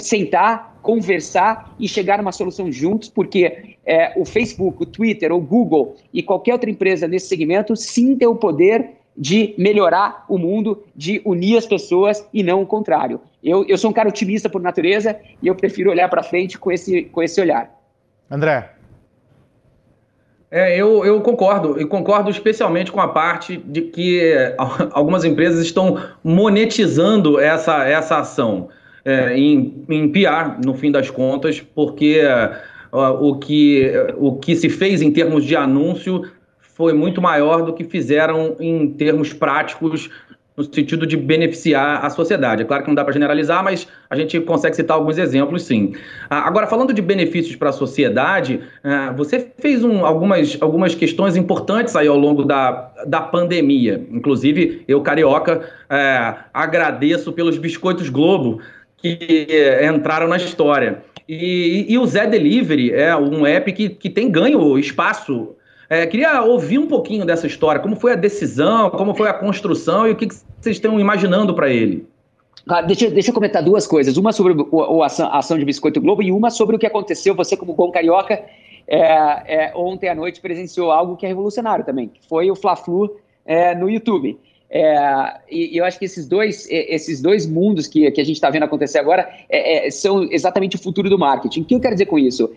sentar, 0.00 0.78
conversar 0.82 1.74
e 1.78 1.86
chegar 1.86 2.18
a 2.18 2.22
uma 2.22 2.32
solução 2.32 2.72
juntos, 2.72 3.10
porque 3.10 3.76
o 4.16 4.24
Facebook, 4.24 4.82
o 4.82 4.86
Twitter, 4.86 5.30
o 5.32 5.38
Google 5.38 5.96
e 6.14 6.22
qualquer 6.22 6.54
outra 6.54 6.70
empresa 6.70 7.06
nesse 7.06 7.28
segmento 7.28 7.76
sim 7.76 8.16
tem 8.16 8.26
o 8.26 8.34
poder 8.34 8.92
de 9.16 9.54
melhorar 9.56 10.24
o 10.28 10.36
mundo, 10.36 10.84
de 10.94 11.22
unir 11.24 11.56
as 11.56 11.66
pessoas 11.66 12.26
e 12.32 12.42
não 12.42 12.62
o 12.62 12.66
contrário. 12.66 13.20
Eu, 13.42 13.64
eu 13.66 13.78
sou 13.78 13.90
um 13.90 13.92
cara 13.92 14.08
otimista 14.08 14.48
por 14.48 14.60
natureza 14.60 15.16
e 15.42 15.46
eu 15.46 15.54
prefiro 15.54 15.90
olhar 15.90 16.08
para 16.08 16.22
frente 16.22 16.58
com 16.58 16.70
esse, 16.70 17.04
com 17.04 17.22
esse 17.22 17.40
olhar. 17.40 17.70
André. 18.30 18.72
É, 20.50 20.76
eu, 20.76 21.04
eu 21.04 21.20
concordo, 21.22 21.80
e 21.80 21.84
concordo 21.84 22.30
especialmente 22.30 22.92
com 22.92 23.00
a 23.00 23.08
parte 23.08 23.56
de 23.56 23.82
que 23.82 24.22
algumas 24.92 25.24
empresas 25.24 25.64
estão 25.64 25.98
monetizando 26.22 27.40
essa, 27.40 27.84
essa 27.84 28.18
ação 28.18 28.68
é, 29.04 29.36
em, 29.36 29.84
em 29.88 30.08
PR, 30.08 30.60
no 30.64 30.74
fim 30.74 30.90
das 30.90 31.10
contas, 31.10 31.60
porque 31.60 32.20
o, 32.92 33.36
que, 33.36 33.92
o 34.16 34.36
que 34.36 34.56
se 34.56 34.68
fez 34.68 35.02
em 35.02 35.10
termos 35.10 35.44
de 35.44 35.54
anúncio 35.54 36.22
foi 36.76 36.92
muito 36.92 37.22
maior 37.22 37.62
do 37.62 37.72
que 37.72 37.84
fizeram 37.84 38.54
em 38.60 38.88
termos 38.88 39.32
práticos 39.32 40.10
no 40.54 40.64
sentido 40.64 41.06
de 41.06 41.16
beneficiar 41.16 42.04
a 42.04 42.10
sociedade. 42.10 42.62
É 42.62 42.64
claro 42.64 42.82
que 42.82 42.88
não 42.88 42.94
dá 42.94 43.02
para 43.02 43.12
generalizar, 43.12 43.64
mas 43.64 43.88
a 44.08 44.16
gente 44.16 44.38
consegue 44.40 44.76
citar 44.76 44.96
alguns 44.96 45.18
exemplos, 45.18 45.62
sim. 45.62 45.94
Ah, 46.30 46.46
agora, 46.46 46.66
falando 46.66 46.92
de 46.92 47.02
benefícios 47.02 47.56
para 47.56 47.70
a 47.70 47.72
sociedade, 47.72 48.60
ah, 48.82 49.12
você 49.16 49.50
fez 49.58 49.84
um, 49.84 50.04
algumas, 50.04 50.56
algumas 50.60 50.94
questões 50.94 51.36
importantes 51.36 51.96
aí 51.96 52.08
ao 52.08 52.16
longo 52.16 52.44
da, 52.44 52.90
da 53.06 53.20
pandemia. 53.20 54.06
Inclusive, 54.10 54.82
eu, 54.86 55.02
carioca, 55.02 55.68
é, 55.90 56.34
agradeço 56.52 57.32
pelos 57.32 57.58
biscoitos 57.58 58.08
Globo 58.08 58.60
que 58.96 59.46
entraram 59.94 60.26
na 60.26 60.36
história. 60.36 61.02
E, 61.28 61.86
e, 61.88 61.98
o 61.98 62.06
Zé 62.06 62.26
Delivery 62.26 62.92
é 62.92 63.14
um 63.16 63.44
app 63.44 63.72
que, 63.72 63.88
que 63.88 64.08
tem 64.08 64.30
ganho 64.30 64.78
espaço 64.78 65.55
é, 65.88 66.06
queria 66.06 66.42
ouvir 66.42 66.78
um 66.78 66.86
pouquinho 66.86 67.24
dessa 67.24 67.46
história, 67.46 67.80
como 67.80 67.96
foi 67.96 68.12
a 68.12 68.16
decisão, 68.16 68.90
como 68.90 69.14
foi 69.14 69.28
a 69.28 69.34
construção 69.34 70.06
e 70.06 70.12
o 70.12 70.16
que, 70.16 70.26
que 70.26 70.34
vocês 70.34 70.76
estão 70.76 70.98
imaginando 70.98 71.54
para 71.54 71.70
ele. 71.70 72.06
Ah, 72.68 72.82
deixa, 72.82 73.08
deixa 73.08 73.30
eu 73.30 73.34
comentar 73.34 73.62
duas 73.62 73.86
coisas. 73.86 74.16
Uma 74.16 74.32
sobre 74.32 74.52
o, 74.52 74.68
o, 74.70 75.02
a, 75.02 75.06
ação, 75.06 75.28
a 75.28 75.38
ação 75.38 75.56
de 75.56 75.64
Biscoito 75.64 76.00
Globo 76.00 76.22
e 76.22 76.32
uma 76.32 76.50
sobre 76.50 76.74
o 76.74 76.78
que 76.78 76.86
aconteceu. 76.86 77.34
Você, 77.36 77.56
como 77.56 77.74
bom 77.74 77.92
carioca, 77.92 78.42
é, 78.88 79.66
é, 79.68 79.72
ontem 79.76 80.08
à 80.08 80.14
noite 80.14 80.40
presenciou 80.40 80.90
algo 80.90 81.16
que 81.16 81.24
é 81.24 81.28
revolucionário 81.28 81.84
também, 81.84 82.08
que 82.08 82.26
foi 82.28 82.50
o 82.50 82.56
Fla-Flu 82.56 83.16
é, 83.44 83.72
no 83.74 83.88
YouTube. 83.88 84.36
É, 84.68 85.38
e, 85.48 85.74
e, 85.74 85.78
eu 85.78 85.84
acho 85.84 85.96
que 85.96 86.04
esses 86.04 86.26
dois, 86.26 86.66
esses 86.68 87.22
dois 87.22 87.46
mundos 87.46 87.86
que, 87.86 88.10
que 88.10 88.20
a 88.20 88.24
gente 88.24 88.34
está 88.34 88.50
vendo 88.50 88.64
acontecer 88.64 88.98
agora 88.98 89.28
é, 89.48 89.86
é, 89.86 89.90
são 89.92 90.24
exatamente 90.24 90.74
o 90.74 90.78
futuro 90.78 91.08
do 91.08 91.16
marketing. 91.16 91.60
O 91.60 91.64
que 91.64 91.74
eu 91.76 91.80
quero 91.80 91.94
dizer 91.94 92.06
com 92.06 92.18
isso? 92.18 92.50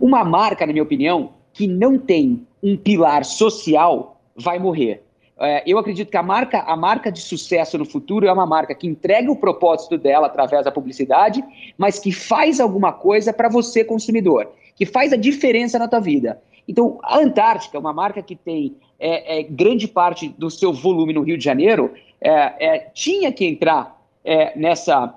Uma 0.00 0.24
marca, 0.24 0.64
na 0.64 0.72
minha 0.72 0.84
opinião, 0.84 1.30
que 1.56 1.66
não 1.66 1.98
tem 1.98 2.46
um 2.62 2.76
pilar 2.76 3.24
social 3.24 4.20
vai 4.36 4.58
morrer. 4.58 5.02
É, 5.38 5.62
eu 5.66 5.78
acredito 5.78 6.10
que 6.10 6.16
a 6.16 6.22
marca, 6.22 6.60
a 6.60 6.76
marca 6.76 7.10
de 7.10 7.20
sucesso 7.20 7.78
no 7.78 7.86
futuro 7.86 8.26
é 8.26 8.32
uma 8.32 8.46
marca 8.46 8.74
que 8.74 8.86
entrega 8.86 9.32
o 9.32 9.36
propósito 9.36 9.96
dela 9.96 10.26
através 10.26 10.64
da 10.64 10.70
publicidade, 10.70 11.42
mas 11.78 11.98
que 11.98 12.12
faz 12.12 12.60
alguma 12.60 12.92
coisa 12.92 13.32
para 13.32 13.48
você, 13.48 13.82
consumidor, 13.82 14.50
que 14.74 14.84
faz 14.84 15.14
a 15.14 15.16
diferença 15.16 15.78
na 15.78 15.88
tua 15.88 16.00
vida. 16.00 16.40
Então, 16.68 16.98
a 17.02 17.18
Antártica, 17.18 17.78
uma 17.78 17.92
marca 17.92 18.22
que 18.22 18.36
tem 18.36 18.76
é, 18.98 19.40
é, 19.40 19.42
grande 19.42 19.88
parte 19.88 20.28
do 20.28 20.50
seu 20.50 20.74
volume 20.74 21.14
no 21.14 21.22
Rio 21.22 21.38
de 21.38 21.44
Janeiro, 21.44 21.94
é, 22.20 22.30
é, 22.30 22.78
tinha 22.92 23.32
que 23.32 23.46
entrar 23.46 23.98
é, 24.24 24.58
nessa, 24.58 25.14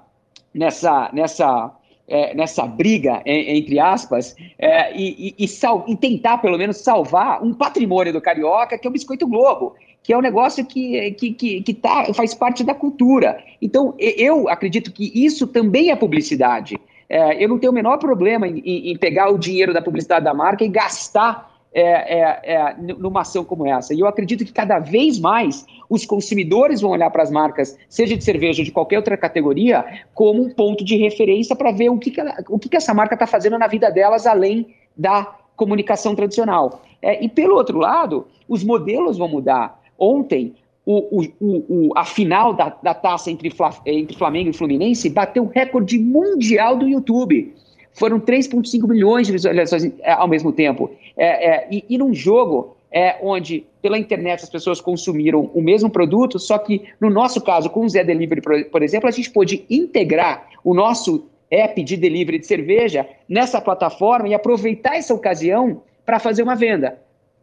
nessa, 0.53 1.09
nessa 1.11 1.71
é, 2.09 2.33
nessa 2.33 2.65
briga, 2.65 3.21
entre 3.25 3.79
aspas, 3.79 4.35
é, 4.57 4.95
e, 4.97 5.35
e, 5.37 5.45
e, 5.45 5.47
e, 5.87 5.95
tentar, 5.95 6.39
pelo 6.39 6.57
menos, 6.57 6.77
salvar 6.77 7.43
um 7.43 7.53
patrimônio 7.53 8.11
do 8.11 8.19
Carioca, 8.19 8.77
que 8.77 8.87
é 8.87 8.89
o 8.89 8.93
Biscoito 8.93 9.27
Globo, 9.27 9.75
que 10.01 10.11
é 10.11 10.17
um 10.17 10.21
negócio 10.21 10.65
que, 10.65 11.11
que, 11.11 11.33
que, 11.33 11.61
que 11.61 11.73
tá, 11.73 12.11
faz 12.13 12.33
parte 12.33 12.63
da 12.63 12.73
cultura. 12.73 13.43
Então, 13.61 13.93
eu 13.97 14.49
acredito 14.49 14.91
que 14.91 15.11
isso 15.13 15.45
também 15.45 15.91
é 15.91 15.95
publicidade. 15.95 16.77
É, 17.07 17.43
eu 17.43 17.49
não 17.49 17.57
tenho 17.57 17.71
o 17.71 17.75
menor 17.75 17.97
problema 17.97 18.47
em, 18.47 18.59
em, 18.91 18.97
pegar 18.97 19.29
o 19.29 19.37
dinheiro 19.37 19.73
da 19.73 19.81
publicidade 19.81 20.25
da 20.25 20.33
marca 20.33 20.63
e 20.63 20.67
gastar 20.67 21.51
é, 21.73 22.19
é, 22.19 22.53
é, 22.53 22.75
numa 22.77 23.21
ação 23.21 23.43
como 23.43 23.65
essa. 23.65 23.93
E 23.93 23.99
eu 23.99 24.07
acredito 24.07 24.43
que 24.43 24.51
cada 24.51 24.79
vez 24.79 25.19
mais 25.19 25.65
os 25.89 26.05
consumidores 26.05 26.81
vão 26.81 26.91
olhar 26.91 27.09
para 27.11 27.23
as 27.23 27.31
marcas, 27.31 27.77
seja 27.87 28.17
de 28.17 28.23
cerveja 28.23 28.61
ou 28.61 28.65
de 28.65 28.71
qualquer 28.71 28.97
outra 28.97 29.15
categoria, 29.15 29.85
como 30.13 30.41
um 30.41 30.49
ponto 30.49 30.83
de 30.83 30.97
referência 30.97 31.55
para 31.55 31.71
ver 31.71 31.89
o 31.89 31.97
que, 31.97 32.11
que, 32.11 32.19
ela, 32.19 32.35
o 32.49 32.57
que, 32.57 32.69
que 32.69 32.77
essa 32.77 32.93
marca 32.93 33.13
está 33.13 33.27
fazendo 33.27 33.57
na 33.57 33.67
vida 33.67 33.89
delas, 33.91 34.25
além 34.25 34.75
da 34.97 35.35
comunicação 35.55 36.15
tradicional. 36.15 36.81
É, 37.01 37.23
e 37.23 37.29
pelo 37.29 37.55
outro 37.55 37.77
lado, 37.77 38.27
os 38.47 38.63
modelos 38.63 39.17
vão 39.17 39.27
mudar. 39.27 39.79
Ontem, 39.97 40.55
o, 40.85 41.21
o, 41.21 41.65
o, 41.69 41.93
a 41.95 42.03
final 42.03 42.53
da, 42.53 42.75
da 42.81 42.93
taça 42.95 43.29
entre, 43.29 43.51
Fla, 43.51 43.71
entre 43.85 44.17
Flamengo 44.17 44.49
e 44.49 44.53
Fluminense 44.53 45.09
bateu 45.09 45.43
o 45.43 45.47
recorde 45.47 45.99
mundial 45.99 46.75
do 46.75 46.87
YouTube 46.87 47.53
foram 47.99 48.19
3,5 48.19 48.87
milhões 48.87 49.27
de 49.27 49.33
visualizações 49.33 49.91
é, 49.99 50.13
ao 50.13 50.27
mesmo 50.27 50.53
tempo. 50.53 50.89
É, 51.17 51.49
é, 51.49 51.67
e, 51.69 51.83
e 51.89 51.97
num 51.97 52.13
jogo 52.13 52.77
é, 52.89 53.17
onde 53.21 53.65
pela 53.81 53.97
internet 53.97 54.41
as 54.41 54.49
pessoas 54.49 54.79
consumiram 54.79 55.51
o 55.53 55.61
mesmo 55.61 55.89
produto, 55.89 56.39
só 56.39 56.57
que 56.57 56.85
no 56.99 57.09
nosso 57.09 57.41
caso, 57.41 57.69
com 57.69 57.81
o 57.81 57.89
Zé 57.89 58.03
Delivery, 58.03 58.41
por, 58.71 58.81
exemplo, 58.81 59.09
a 59.09 59.11
gente 59.11 59.29
pôde 59.29 59.65
integrar 59.69 60.47
o 60.63 60.73
nosso 60.73 61.27
app 61.51 61.83
de 61.83 61.97
delivery 61.97 62.39
de 62.39 62.47
cerveja 62.47 63.07
nessa 63.27 63.59
plataforma 63.59 64.29
e 64.29 64.33
aproveitar 64.33 64.95
essa 64.95 65.13
ocasião 65.13 65.81
para 66.05 66.19
fazer 66.19 66.41
uma 66.41 66.55
venda, 66.55 66.99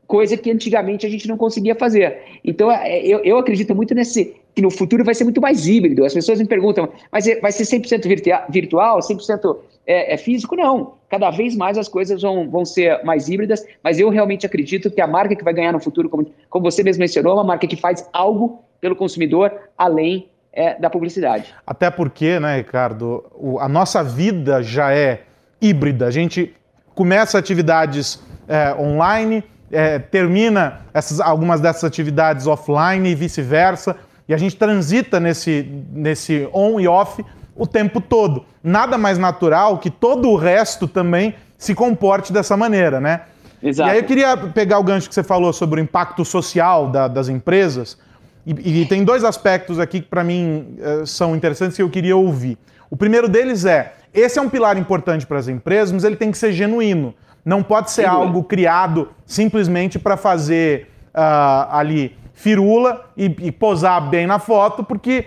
coisa 0.06 0.36
que 0.36 0.50
antigamente 0.50 1.04
a 1.04 1.08
gente 1.08 1.28
não 1.28 1.36
conseguia 1.36 1.74
fazer. 1.74 2.18
Então, 2.42 2.70
é, 2.70 2.98
eu, 3.00 3.18
eu 3.20 3.38
acredito 3.38 3.74
muito 3.74 3.94
nesse 3.94 4.34
que 4.56 4.62
no 4.62 4.70
futuro 4.70 5.04
vai 5.04 5.14
ser 5.14 5.24
muito 5.24 5.40
mais 5.40 5.68
híbrido. 5.68 6.02
As 6.02 6.14
pessoas 6.14 6.40
me 6.40 6.46
perguntam, 6.46 6.88
mas 7.12 7.28
é, 7.28 7.38
vai 7.38 7.52
ser 7.52 7.64
100% 7.64 8.08
virtual, 8.48 9.00
100% 9.00 9.56
é, 9.86 10.14
é 10.14 10.16
físico? 10.16 10.56
Não. 10.56 10.94
Cada 11.10 11.30
vez 11.30 11.54
mais 11.54 11.76
as 11.76 11.88
coisas 11.88 12.22
vão, 12.22 12.48
vão 12.48 12.64
ser 12.64 13.04
mais 13.04 13.28
híbridas, 13.28 13.66
mas 13.84 13.98
eu 13.98 14.08
realmente 14.08 14.46
acredito 14.46 14.90
que 14.90 14.98
a 14.98 15.06
marca 15.06 15.36
que 15.36 15.44
vai 15.44 15.52
ganhar 15.52 15.72
no 15.72 15.78
futuro, 15.78 16.08
como, 16.08 16.32
como 16.48 16.64
você 16.64 16.82
mesmo 16.82 17.00
mencionou, 17.00 17.32
é 17.32 17.34
uma 17.34 17.44
marca 17.44 17.66
que 17.66 17.76
faz 17.76 18.08
algo 18.14 18.64
pelo 18.80 18.96
consumidor 18.96 19.52
além 19.76 20.30
é, 20.54 20.74
da 20.80 20.88
publicidade. 20.88 21.54
Até 21.66 21.90
porque, 21.90 22.40
né, 22.40 22.56
Ricardo, 22.56 23.26
o, 23.34 23.60
a 23.60 23.68
nossa 23.68 24.02
vida 24.02 24.62
já 24.62 24.90
é 24.90 25.24
híbrida. 25.60 26.06
A 26.06 26.10
gente 26.10 26.54
começa 26.94 27.36
atividades 27.36 28.22
é, 28.48 28.74
online, 28.74 29.44
é, 29.70 29.98
termina 29.98 30.80
essas, 30.94 31.20
algumas 31.20 31.60
dessas 31.60 31.84
atividades 31.84 32.46
offline 32.46 33.06
e 33.06 33.14
vice-versa, 33.14 33.94
e 34.28 34.34
a 34.34 34.36
gente 34.36 34.56
transita 34.56 35.20
nesse, 35.20 35.68
nesse 35.92 36.48
on 36.52 36.80
e 36.80 36.88
off 36.88 37.24
o 37.54 37.66
tempo 37.66 38.00
todo. 38.00 38.44
Nada 38.62 38.98
mais 38.98 39.18
natural 39.18 39.78
que 39.78 39.90
todo 39.90 40.28
o 40.28 40.36
resto 40.36 40.86
também 40.86 41.34
se 41.56 41.74
comporte 41.74 42.32
dessa 42.32 42.56
maneira, 42.56 43.00
né? 43.00 43.22
Exato. 43.62 43.88
E 43.88 43.92
aí 43.92 43.98
eu 43.98 44.04
queria 44.04 44.36
pegar 44.36 44.78
o 44.78 44.84
gancho 44.84 45.08
que 45.08 45.14
você 45.14 45.22
falou 45.22 45.52
sobre 45.52 45.80
o 45.80 45.82
impacto 45.82 46.24
social 46.24 46.88
da, 46.88 47.08
das 47.08 47.28
empresas. 47.28 47.98
E, 48.44 48.82
e, 48.82 48.86
tem 48.86 49.02
dois 49.02 49.24
aspectos 49.24 49.80
aqui 49.80 50.00
que 50.00 50.06
para 50.06 50.22
mim 50.22 50.76
uh, 50.78 51.06
são 51.06 51.34
interessantes 51.34 51.76
que 51.76 51.82
eu 51.82 51.90
queria 51.90 52.16
ouvir. 52.16 52.58
O 52.90 52.96
primeiro 52.96 53.28
deles 53.28 53.64
é: 53.64 53.94
esse 54.14 54.38
é 54.38 54.42
um 54.42 54.48
pilar 54.48 54.76
importante 54.76 55.26
para 55.26 55.38
as 55.38 55.48
empresas, 55.48 55.90
mas 55.90 56.04
ele 56.04 56.14
tem 56.16 56.30
que 56.30 56.38
ser 56.38 56.52
genuíno. 56.52 57.14
Não 57.44 57.62
pode 57.62 57.90
ser 57.90 58.02
Sim, 58.02 58.08
algo 58.08 58.44
criado 58.44 59.08
simplesmente 59.24 59.98
para 59.98 60.16
fazer 60.16 60.90
uh, 61.14 61.70
ali 61.70 62.16
firula 62.36 63.06
e, 63.16 63.24
e 63.40 63.50
posar 63.50 64.08
bem 64.08 64.26
na 64.26 64.38
foto, 64.38 64.84
porque 64.84 65.24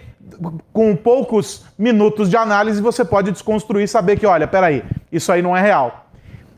com 0.71 0.95
poucos 0.95 1.65
minutos 1.77 2.29
de 2.29 2.37
análise 2.37 2.81
você 2.81 3.03
pode 3.03 3.31
desconstruir 3.31 3.83
e 3.83 3.87
saber 3.87 4.17
que, 4.17 4.27
olha, 4.27 4.47
peraí, 4.47 4.83
isso 5.11 5.31
aí 5.31 5.41
não 5.41 5.57
é 5.57 5.61
real. 5.61 6.05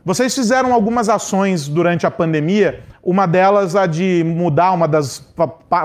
Vocês 0.04 0.34
fizeram 0.34 0.74
algumas 0.74 1.08
ações 1.08 1.66
durante 1.66 2.06
a 2.06 2.10
pandemia, 2.10 2.84
uma 3.02 3.26
delas 3.26 3.74
a 3.74 3.86
de 3.86 4.22
mudar 4.24 4.72
uma 4.72 4.86
das 4.86 5.26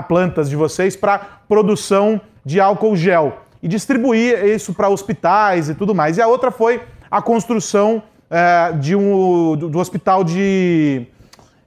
plantas 0.06 0.50
de 0.50 0.54
vocês 0.54 0.94
para 0.94 1.18
produção 1.48 2.20
de 2.44 2.60
álcool 2.60 2.94
gel 2.94 3.38
e 3.62 3.68
distribuir 3.68 4.44
isso 4.44 4.74
para 4.74 4.88
hospitais 4.88 5.70
e 5.70 5.74
tudo 5.74 5.94
mais. 5.94 6.18
E 6.18 6.22
a 6.22 6.28
outra 6.28 6.50
foi 6.50 6.82
a 7.10 7.22
construção 7.22 8.02
é, 8.30 8.72
de 8.72 8.94
um, 8.94 9.56
do, 9.56 9.68
do 9.70 9.78
hospital 9.78 10.22
de, 10.22 11.06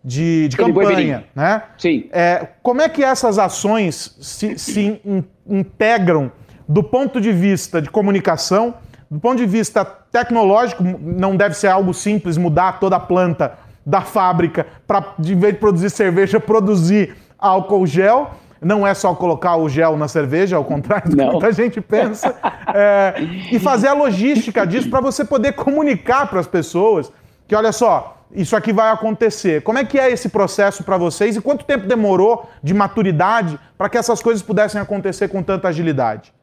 de, 0.04 0.48
de 0.48 0.58
campanha. 0.58 1.26
Né? 1.36 1.62
Sim. 1.78 2.10
É, 2.12 2.48
como 2.64 2.82
é 2.82 2.90
que 2.90 3.04
essas 3.04 3.38
ações 3.38 4.18
se, 4.20 4.58
se 4.58 5.02
in, 5.06 5.24
integram 5.48 6.32
do 6.68 6.84
ponto 6.84 7.20
de 7.20 7.32
vista 7.32 7.82
de 7.82 7.90
comunicação 7.90 8.76
do 9.12 9.20
ponto 9.20 9.40
de 9.40 9.46
vista 9.46 9.84
tecnológico, 9.84 10.82
não 10.82 11.36
deve 11.36 11.54
ser 11.54 11.68
algo 11.68 11.94
simples 11.94 12.38
mudar 12.38 12.80
toda 12.80 12.96
a 12.96 13.00
planta 13.00 13.60
da 13.86 14.00
fábrica 14.00 14.66
para, 14.88 15.04
de 15.20 15.36
vez 15.36 15.54
de 15.54 15.60
produzir 15.60 15.90
cerveja, 15.90 16.40
produzir 16.40 17.14
álcool 17.38 17.86
gel. 17.86 18.32
Não 18.62 18.88
é 18.88 18.94
só 18.94 19.14
colocar 19.14 19.58
o 19.58 19.68
gel 19.68 19.98
na 19.98 20.08
cerveja, 20.08 20.56
ao 20.56 20.64
contrário 20.64 21.10
do 21.10 21.18
que 21.18 21.26
muita 21.26 21.52
gente 21.52 21.82
pensa. 21.82 22.36
É, 22.74 23.16
e 23.52 23.60
fazer 23.60 23.88
a 23.88 23.94
logística 23.94 24.66
disso 24.66 24.90
para 24.90 25.02
você 25.02 25.26
poder 25.26 25.54
comunicar 25.54 26.28
para 26.28 26.40
as 26.40 26.48
pessoas 26.48 27.12
que, 27.48 27.56
olha 27.56 27.72
só, 27.72 28.21
isso 28.34 28.56
aqui 28.56 28.72
vai 28.72 28.92
acontecer. 28.92 29.62
Como 29.62 29.78
é 29.78 29.86
que 29.86 30.00
é 30.00 30.12
esse 30.12 30.30
processo 30.30 30.84
para 30.84 30.98
vocês 30.98 31.36
e 31.36 31.42
quanto 31.42 31.66
tempo 31.66 31.88
demorou 31.88 32.50
de 32.64 32.74
maturidade 32.74 33.60
para 33.78 33.90
que 33.90 33.98
essas 33.98 34.22
coisas 34.22 34.42
pudessem 34.42 34.80
acontecer 34.80 35.28
com 35.28 35.44
tanta 35.44 35.68
agilidade? 35.68 36.34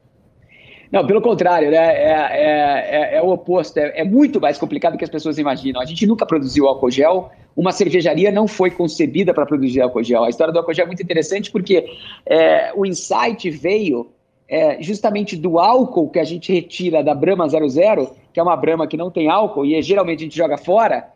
Não, 0.90 1.06
pelo 1.06 1.20
contrário, 1.20 1.70
né? 1.70 1.76
É, 1.76 2.12
é, 2.12 3.14
é, 3.14 3.16
é 3.16 3.22
o 3.22 3.28
oposto. 3.28 3.76
É, 3.76 4.00
é, 4.00 4.04
muito 4.04 4.40
mais 4.40 4.56
complicado 4.56 4.92
do 4.92 4.98
que 4.98 5.04
as 5.04 5.10
pessoas 5.10 5.38
imaginam. 5.38 5.80
A 5.80 5.84
gente 5.84 6.06
nunca 6.06 6.24
produziu 6.24 6.66
álcool 6.66 6.90
gel. 6.90 7.30
Uma 7.54 7.72
cervejaria 7.72 8.30
não 8.30 8.46
foi 8.46 8.70
concebida 8.70 9.34
para 9.34 9.44
produzir 9.44 9.80
álcool 9.80 10.02
gel. 10.02 10.24
A 10.24 10.30
história 10.30 10.52
do 10.52 10.58
álcool 10.58 10.72
gel 10.72 10.84
é 10.84 10.86
muito 10.86 11.02
interessante 11.02 11.50
porque 11.50 11.86
é, 12.24 12.72
o 12.74 12.86
insight 12.86 13.50
veio 13.50 14.10
é, 14.48 14.82
justamente 14.82 15.36
do 15.36 15.58
álcool 15.58 16.08
que 16.08 16.18
a 16.18 16.24
gente 16.24 16.52
retira 16.52 17.02
da 17.04 17.14
Brahma 17.14 17.46
00, 17.48 18.16
que 18.32 18.40
é 18.40 18.42
uma 18.42 18.56
Brahma 18.56 18.86
que 18.86 18.96
não 18.96 19.10
tem 19.10 19.28
álcool 19.28 19.66
e 19.66 19.80
geralmente 19.82 20.20
a 20.20 20.24
gente 20.24 20.36
joga 20.36 20.56
fora. 20.56 21.06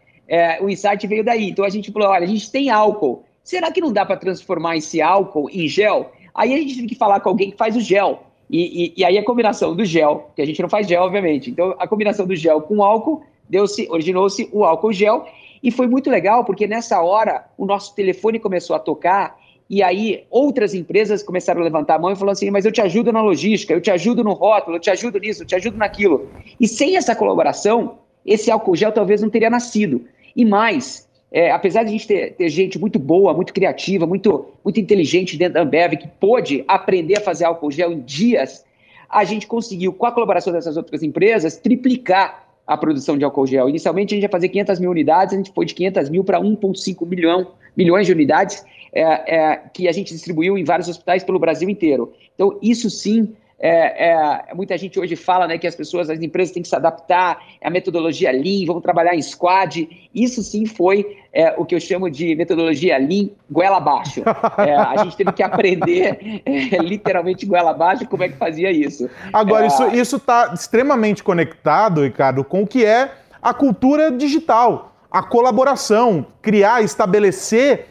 O 0.60 0.68
insight 0.68 1.06
veio 1.06 1.24
daí. 1.24 1.50
Então 1.50 1.64
a 1.64 1.68
gente 1.68 1.90
falou: 1.92 2.08
olha, 2.08 2.24
a 2.24 2.28
gente 2.28 2.50
tem 2.50 2.70
álcool. 2.70 3.24
Será 3.42 3.70
que 3.72 3.80
não 3.80 3.92
dá 3.92 4.06
para 4.06 4.16
transformar 4.16 4.76
esse 4.76 5.02
álcool 5.02 5.48
em 5.50 5.66
gel? 5.66 6.12
Aí 6.34 6.54
a 6.54 6.56
gente 6.56 6.76
teve 6.76 6.86
que 6.88 6.94
falar 6.94 7.20
com 7.20 7.28
alguém 7.28 7.50
que 7.50 7.56
faz 7.56 7.76
o 7.76 7.80
gel. 7.80 8.24
E, 8.48 8.84
e, 8.84 8.94
e, 8.98 9.04
aí 9.04 9.16
a 9.16 9.24
combinação 9.24 9.74
do 9.74 9.84
gel, 9.84 10.30
que 10.36 10.42
a 10.42 10.46
gente 10.46 10.60
não 10.60 10.68
faz 10.68 10.86
gel, 10.86 11.02
obviamente. 11.02 11.50
Então, 11.50 11.74
a 11.78 11.88
combinação 11.88 12.26
do 12.26 12.36
gel 12.36 12.60
com 12.60 12.82
álcool 12.82 13.22
deu-se, 13.48 13.88
originou-se 13.90 14.48
o 14.52 14.64
álcool 14.64 14.92
gel. 14.92 15.26
E 15.62 15.70
foi 15.70 15.86
muito 15.86 16.10
legal, 16.10 16.44
porque 16.44 16.66
nessa 16.66 17.00
hora 17.00 17.46
o 17.56 17.64
nosso 17.64 17.94
telefone 17.94 18.38
começou 18.38 18.76
a 18.76 18.78
tocar. 18.78 19.40
E 19.70 19.82
aí 19.82 20.24
outras 20.30 20.74
empresas 20.74 21.22
começaram 21.22 21.62
a 21.62 21.64
levantar 21.64 21.94
a 21.94 21.98
mão 21.98 22.10
e 22.10 22.16
falaram 22.16 22.32
assim: 22.32 22.50
mas 22.50 22.64
eu 22.64 22.72
te 22.72 22.80
ajudo 22.80 23.12
na 23.12 23.22
logística, 23.22 23.72
eu 23.72 23.80
te 23.80 23.90
ajudo 23.90 24.22
no 24.22 24.32
rótulo, 24.32 24.76
eu 24.76 24.80
te 24.80 24.90
ajudo 24.90 25.18
nisso, 25.18 25.42
eu 25.42 25.46
te 25.46 25.54
ajudo 25.54 25.78
naquilo. 25.78 26.28
E 26.60 26.68
sem 26.68 26.96
essa 26.96 27.16
colaboração, 27.16 27.98
esse 28.24 28.50
álcool 28.50 28.76
gel 28.76 28.92
talvez 28.92 29.20
não 29.20 29.30
teria 29.30 29.50
nascido. 29.50 30.04
E 30.34 30.44
mais, 30.44 31.08
é, 31.30 31.50
apesar 31.50 31.82
de 31.82 31.88
a 31.88 31.92
gente 31.92 32.06
ter, 32.06 32.34
ter, 32.34 32.48
gente 32.48 32.78
muito 32.78 32.98
boa, 32.98 33.34
muito 33.34 33.52
criativa, 33.52 34.06
muito, 34.06 34.46
muito 34.64 34.80
inteligente 34.80 35.36
dentro 35.36 35.54
da 35.54 35.62
Ambev, 35.62 35.96
que 35.96 36.08
pôde 36.08 36.64
aprender 36.68 37.18
a 37.18 37.20
fazer 37.20 37.44
álcool 37.44 37.70
gel 37.70 37.92
em 37.92 38.00
dias, 38.00 38.64
a 39.08 39.24
gente 39.24 39.46
conseguiu, 39.46 39.92
com 39.92 40.06
a 40.06 40.12
colaboração 40.12 40.52
dessas 40.52 40.76
outras 40.76 41.02
empresas, 41.02 41.56
triplicar 41.56 42.48
a 42.66 42.76
produção 42.76 43.18
de 43.18 43.24
álcool 43.24 43.46
gel. 43.46 43.68
Inicialmente 43.68 44.14
a 44.14 44.16
gente 44.16 44.24
ia 44.24 44.30
fazer 44.30 44.48
500 44.48 44.80
mil 44.80 44.90
unidades, 44.90 45.34
a 45.34 45.36
gente 45.36 45.52
foi 45.52 45.66
de 45.66 45.74
500 45.74 46.08
mil 46.08 46.24
para 46.24 46.40
1,5 46.40 47.06
milhão, 47.06 47.48
milhões 47.76 48.06
de 48.06 48.12
unidades 48.12 48.64
é, 48.92 49.02
é, 49.36 49.56
que 49.72 49.88
a 49.88 49.92
gente 49.92 50.12
distribuiu 50.12 50.56
em 50.56 50.64
vários 50.64 50.88
hospitais 50.88 51.24
pelo 51.24 51.38
Brasil 51.38 51.68
inteiro. 51.68 52.12
Então, 52.34 52.58
isso 52.62 52.88
sim 52.88 53.34
é, 53.62 54.08
é, 54.08 54.54
muita 54.54 54.76
gente 54.76 54.98
hoje 54.98 55.14
fala 55.14 55.46
né, 55.46 55.56
que 55.56 55.68
as 55.68 55.76
pessoas, 55.76 56.10
as 56.10 56.20
empresas 56.20 56.52
têm 56.52 56.64
que 56.64 56.68
se 56.68 56.74
adaptar 56.74 57.38
à 57.62 57.70
metodologia 57.70 58.32
Lean, 58.32 58.66
vão 58.66 58.80
trabalhar 58.80 59.14
em 59.14 59.22
squad. 59.22 59.88
Isso 60.12 60.42
sim 60.42 60.66
foi 60.66 61.16
é, 61.32 61.54
o 61.56 61.64
que 61.64 61.72
eu 61.72 61.78
chamo 61.78 62.10
de 62.10 62.34
metodologia 62.34 62.98
Lean 62.98 63.28
goela 63.48 63.76
abaixo. 63.76 64.22
É, 64.58 64.74
a 64.74 64.96
gente 65.04 65.16
teve 65.16 65.32
que 65.32 65.42
aprender, 65.42 66.42
é, 66.44 66.78
literalmente 66.78 67.46
goela 67.46 67.70
abaixo, 67.70 68.06
como 68.06 68.22
é 68.22 68.28
que 68.28 68.36
fazia 68.36 68.70
isso. 68.70 69.08
Agora, 69.32 69.66
é, 69.66 69.96
isso 69.96 70.16
está 70.16 70.52
extremamente 70.52 71.22
conectado, 71.22 72.02
Ricardo, 72.02 72.44
com 72.44 72.62
o 72.62 72.66
que 72.66 72.84
é 72.84 73.12
a 73.40 73.54
cultura 73.54 74.10
digital, 74.10 74.94
a 75.10 75.22
colaboração, 75.22 76.26
criar, 76.40 76.82
estabelecer 76.82 77.86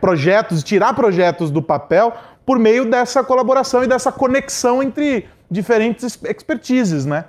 projetos, 0.00 0.62
tirar 0.62 0.94
projetos 0.94 1.50
do 1.50 1.60
papel 1.60 2.12
por 2.46 2.60
meio 2.60 2.88
dessa 2.88 3.24
colaboração 3.24 3.82
e 3.82 3.88
dessa 3.88 4.12
conexão 4.12 4.80
entre 4.80 5.26
diferentes 5.50 6.18
expertises, 6.24 7.04
né? 7.04 7.24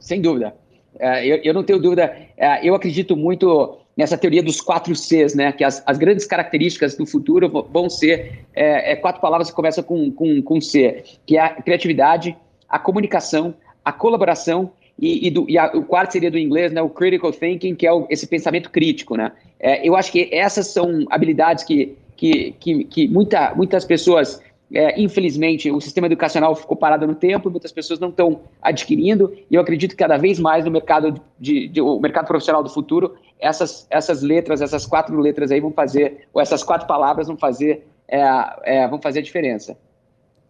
Sem 0.00 0.22
dúvida. 0.22 0.54
É, 0.98 1.46
eu, 1.46 1.52
não 1.52 1.62
tenho 1.62 1.78
dúvida. 1.78 2.16
É, 2.36 2.66
eu 2.66 2.74
acredito 2.74 3.14
muito 3.14 3.78
nessa 3.94 4.16
teoria 4.16 4.42
dos 4.42 4.60
quatro 4.60 4.94
Cs, 4.96 5.34
né? 5.34 5.52
Que 5.52 5.62
as, 5.62 5.82
as 5.86 5.98
grandes 5.98 6.24
características 6.24 6.96
do 6.96 7.06
futuro 7.06 7.68
vão 7.70 7.90
ser 7.90 8.46
é, 8.54 8.92
é, 8.92 8.96
quatro 8.96 9.20
palavras 9.20 9.50
que 9.50 9.54
começam 9.54 9.84
com, 9.84 10.10
com, 10.10 10.42
com 10.42 10.60
C, 10.60 11.04
que 11.26 11.36
é 11.36 11.40
a 11.40 11.50
criatividade, 11.50 12.34
a 12.66 12.78
comunicação, 12.78 13.54
a 13.84 13.92
colaboração 13.92 14.72
e, 14.98 15.26
e, 15.26 15.30
do, 15.30 15.48
e 15.48 15.58
a, 15.58 15.66
o 15.74 15.82
quarto 15.82 16.12
seria 16.12 16.30
do 16.30 16.38
inglês, 16.38 16.72
né? 16.72 16.80
O 16.80 16.88
critical 16.88 17.30
thinking, 17.30 17.74
que 17.74 17.86
é 17.86 17.92
o, 17.92 18.06
esse 18.08 18.26
pensamento 18.26 18.70
crítico, 18.70 19.16
né? 19.16 19.32
É, 19.60 19.86
eu 19.86 19.94
acho 19.94 20.10
que 20.10 20.30
essas 20.32 20.68
são 20.68 21.04
habilidades 21.10 21.62
que, 21.62 21.94
que, 22.16 22.52
que, 22.58 22.84
que 22.84 23.08
muita, 23.08 23.54
muitas 23.54 23.84
pessoas 23.84 24.40
é, 24.72 25.00
infelizmente, 25.00 25.70
o 25.70 25.80
sistema 25.80 26.06
educacional 26.06 26.54
ficou 26.54 26.76
parado 26.76 27.06
no 27.06 27.14
tempo, 27.14 27.50
muitas 27.50 27.70
pessoas 27.70 28.00
não 28.00 28.08
estão 28.08 28.40
adquirindo, 28.60 29.32
e 29.48 29.54
eu 29.54 29.60
acredito 29.60 29.90
que 29.90 29.96
cada 29.96 30.16
vez 30.16 30.40
mais 30.40 30.64
no 30.64 30.70
mercado, 30.70 31.20
de, 31.38 31.68
de, 31.68 31.80
o 31.80 32.00
mercado 32.00 32.26
profissional 32.26 32.62
do 32.62 32.70
futuro, 32.70 33.14
essas, 33.38 33.86
essas 33.90 34.22
letras, 34.22 34.60
essas 34.60 34.84
quatro 34.84 35.18
letras 35.20 35.52
aí 35.52 35.60
vão 35.60 35.72
fazer, 35.72 36.26
ou 36.32 36.40
essas 36.40 36.64
quatro 36.64 36.86
palavras 36.86 37.28
vão 37.28 37.36
fazer, 37.36 37.86
é, 38.08 38.20
é, 38.64 38.88
vão 38.88 39.00
fazer 39.00 39.20
a 39.20 39.22
diferença. 39.22 39.76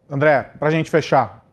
André, 0.09 0.51
para 0.59 0.69
a 0.69 0.71
gente 0.71 0.89
fechar. 0.89 1.45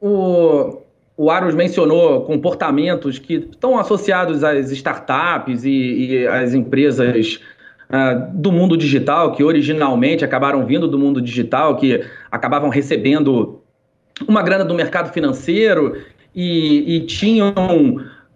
O, 0.00 0.82
o 1.16 1.30
Aros 1.30 1.54
mencionou 1.54 2.22
comportamentos 2.24 3.18
que 3.18 3.34
estão 3.34 3.78
associados 3.78 4.44
às 4.44 4.70
startups 4.70 5.64
e, 5.64 5.70
e 5.70 6.26
às 6.26 6.52
empresas 6.52 7.40
uh, 7.94 8.32
do 8.32 8.50
mundo 8.50 8.76
digital, 8.76 9.32
que 9.32 9.44
originalmente 9.44 10.24
acabaram 10.24 10.66
vindo 10.66 10.88
do 10.88 10.98
mundo 10.98 11.20
digital, 11.20 11.76
que 11.76 12.04
acabavam 12.30 12.68
recebendo 12.68 13.60
uma 14.26 14.42
grana 14.42 14.64
do 14.64 14.74
mercado 14.74 15.12
financeiro 15.12 15.96
e, 16.34 16.96
e 16.96 17.00
tinham 17.06 17.54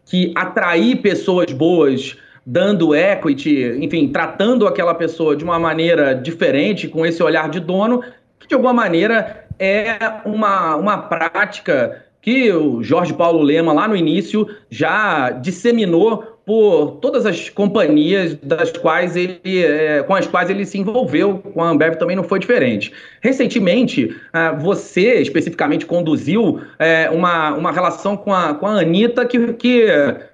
que 0.05 0.33
atrair 0.35 0.97
pessoas 0.97 1.53
boas 1.53 2.17
dando 2.47 2.95
equity, 2.95 3.77
enfim, 3.79 4.09
tratando 4.09 4.67
aquela 4.67 4.95
pessoa 4.95 5.37
de 5.37 5.45
uma 5.45 5.59
maneira 5.59 6.15
diferente, 6.15 6.89
com 6.89 7.05
esse 7.05 7.23
olhar 7.23 7.51
de 7.51 7.61
dono, 7.61 8.03
que 8.41 8.49
de 8.49 8.55
alguma 8.55 8.73
maneira 8.73 9.47
é 9.59 9.99
uma, 10.25 10.77
uma 10.77 10.97
prática 10.97 12.05
que 12.23 12.51
o 12.53 12.83
Jorge 12.83 13.13
Paulo 13.13 13.43
Lema, 13.43 13.73
lá 13.73 13.87
no 13.87 13.95
início, 13.95 14.49
já 14.71 15.31
disseminou 15.31 16.38
por 16.49 16.93
todas 16.93 17.27
as 17.27 17.51
companhias 17.51 18.35
das 18.43 18.73
quais 18.73 19.15
ele, 19.15 19.39
é, 19.45 20.03
com 20.03 20.15
as 20.15 20.27
quais 20.27 20.49
ele 20.49 20.65
se 20.65 20.79
envolveu, 20.79 21.41
com 21.41 21.63
a 21.63 21.69
Ambev 21.69 21.97
também 21.97 22.17
não 22.17 22.25
foi 22.25 22.39
diferente. 22.39 22.91
Recentemente, 23.21 24.17
ah, 24.33 24.53
você 24.53 25.21
especificamente 25.21 25.85
conduziu 25.85 26.63
é, 26.79 27.11
uma, 27.11 27.55
uma 27.55 27.71
relação 27.71 28.17
com 28.17 28.33
a, 28.33 28.55
com 28.55 28.67
a 28.67 28.81
Anitta 28.81 29.27
que, 29.27 29.53
que 29.53 29.89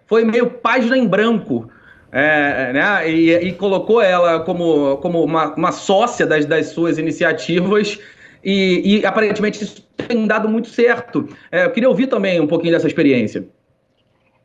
foi 0.07 0.25
meio 0.25 0.49
página 0.49 0.97
em 0.97 1.05
branco. 1.05 1.69
É, 2.13 2.73
né? 2.73 3.11
E, 3.11 3.33
e, 3.49 3.53
colocou 3.53 4.01
ela 4.01 4.39
como, 4.39 4.99
como 4.99 5.25
uma, 5.25 5.53
uma 5.57 5.73
sócia 5.73 6.25
das, 6.25 6.47
das 6.47 6.67
suas 6.67 6.97
iniciativas 6.97 7.99
e, 8.45 9.01
e 9.01 9.05
aparentemente 9.05 9.65
isso 9.65 9.85
tem 9.97 10.29
dado 10.29 10.49
muito 10.49 10.69
certo. 10.69 11.29
É, 11.51 11.65
eu 11.65 11.71
queria 11.71 11.89
ouvir 11.89 12.07
também 12.07 12.41
um 12.41 12.47
pouquinho 12.47 12.73
dessa 12.73 12.87
experiência. 12.87 13.45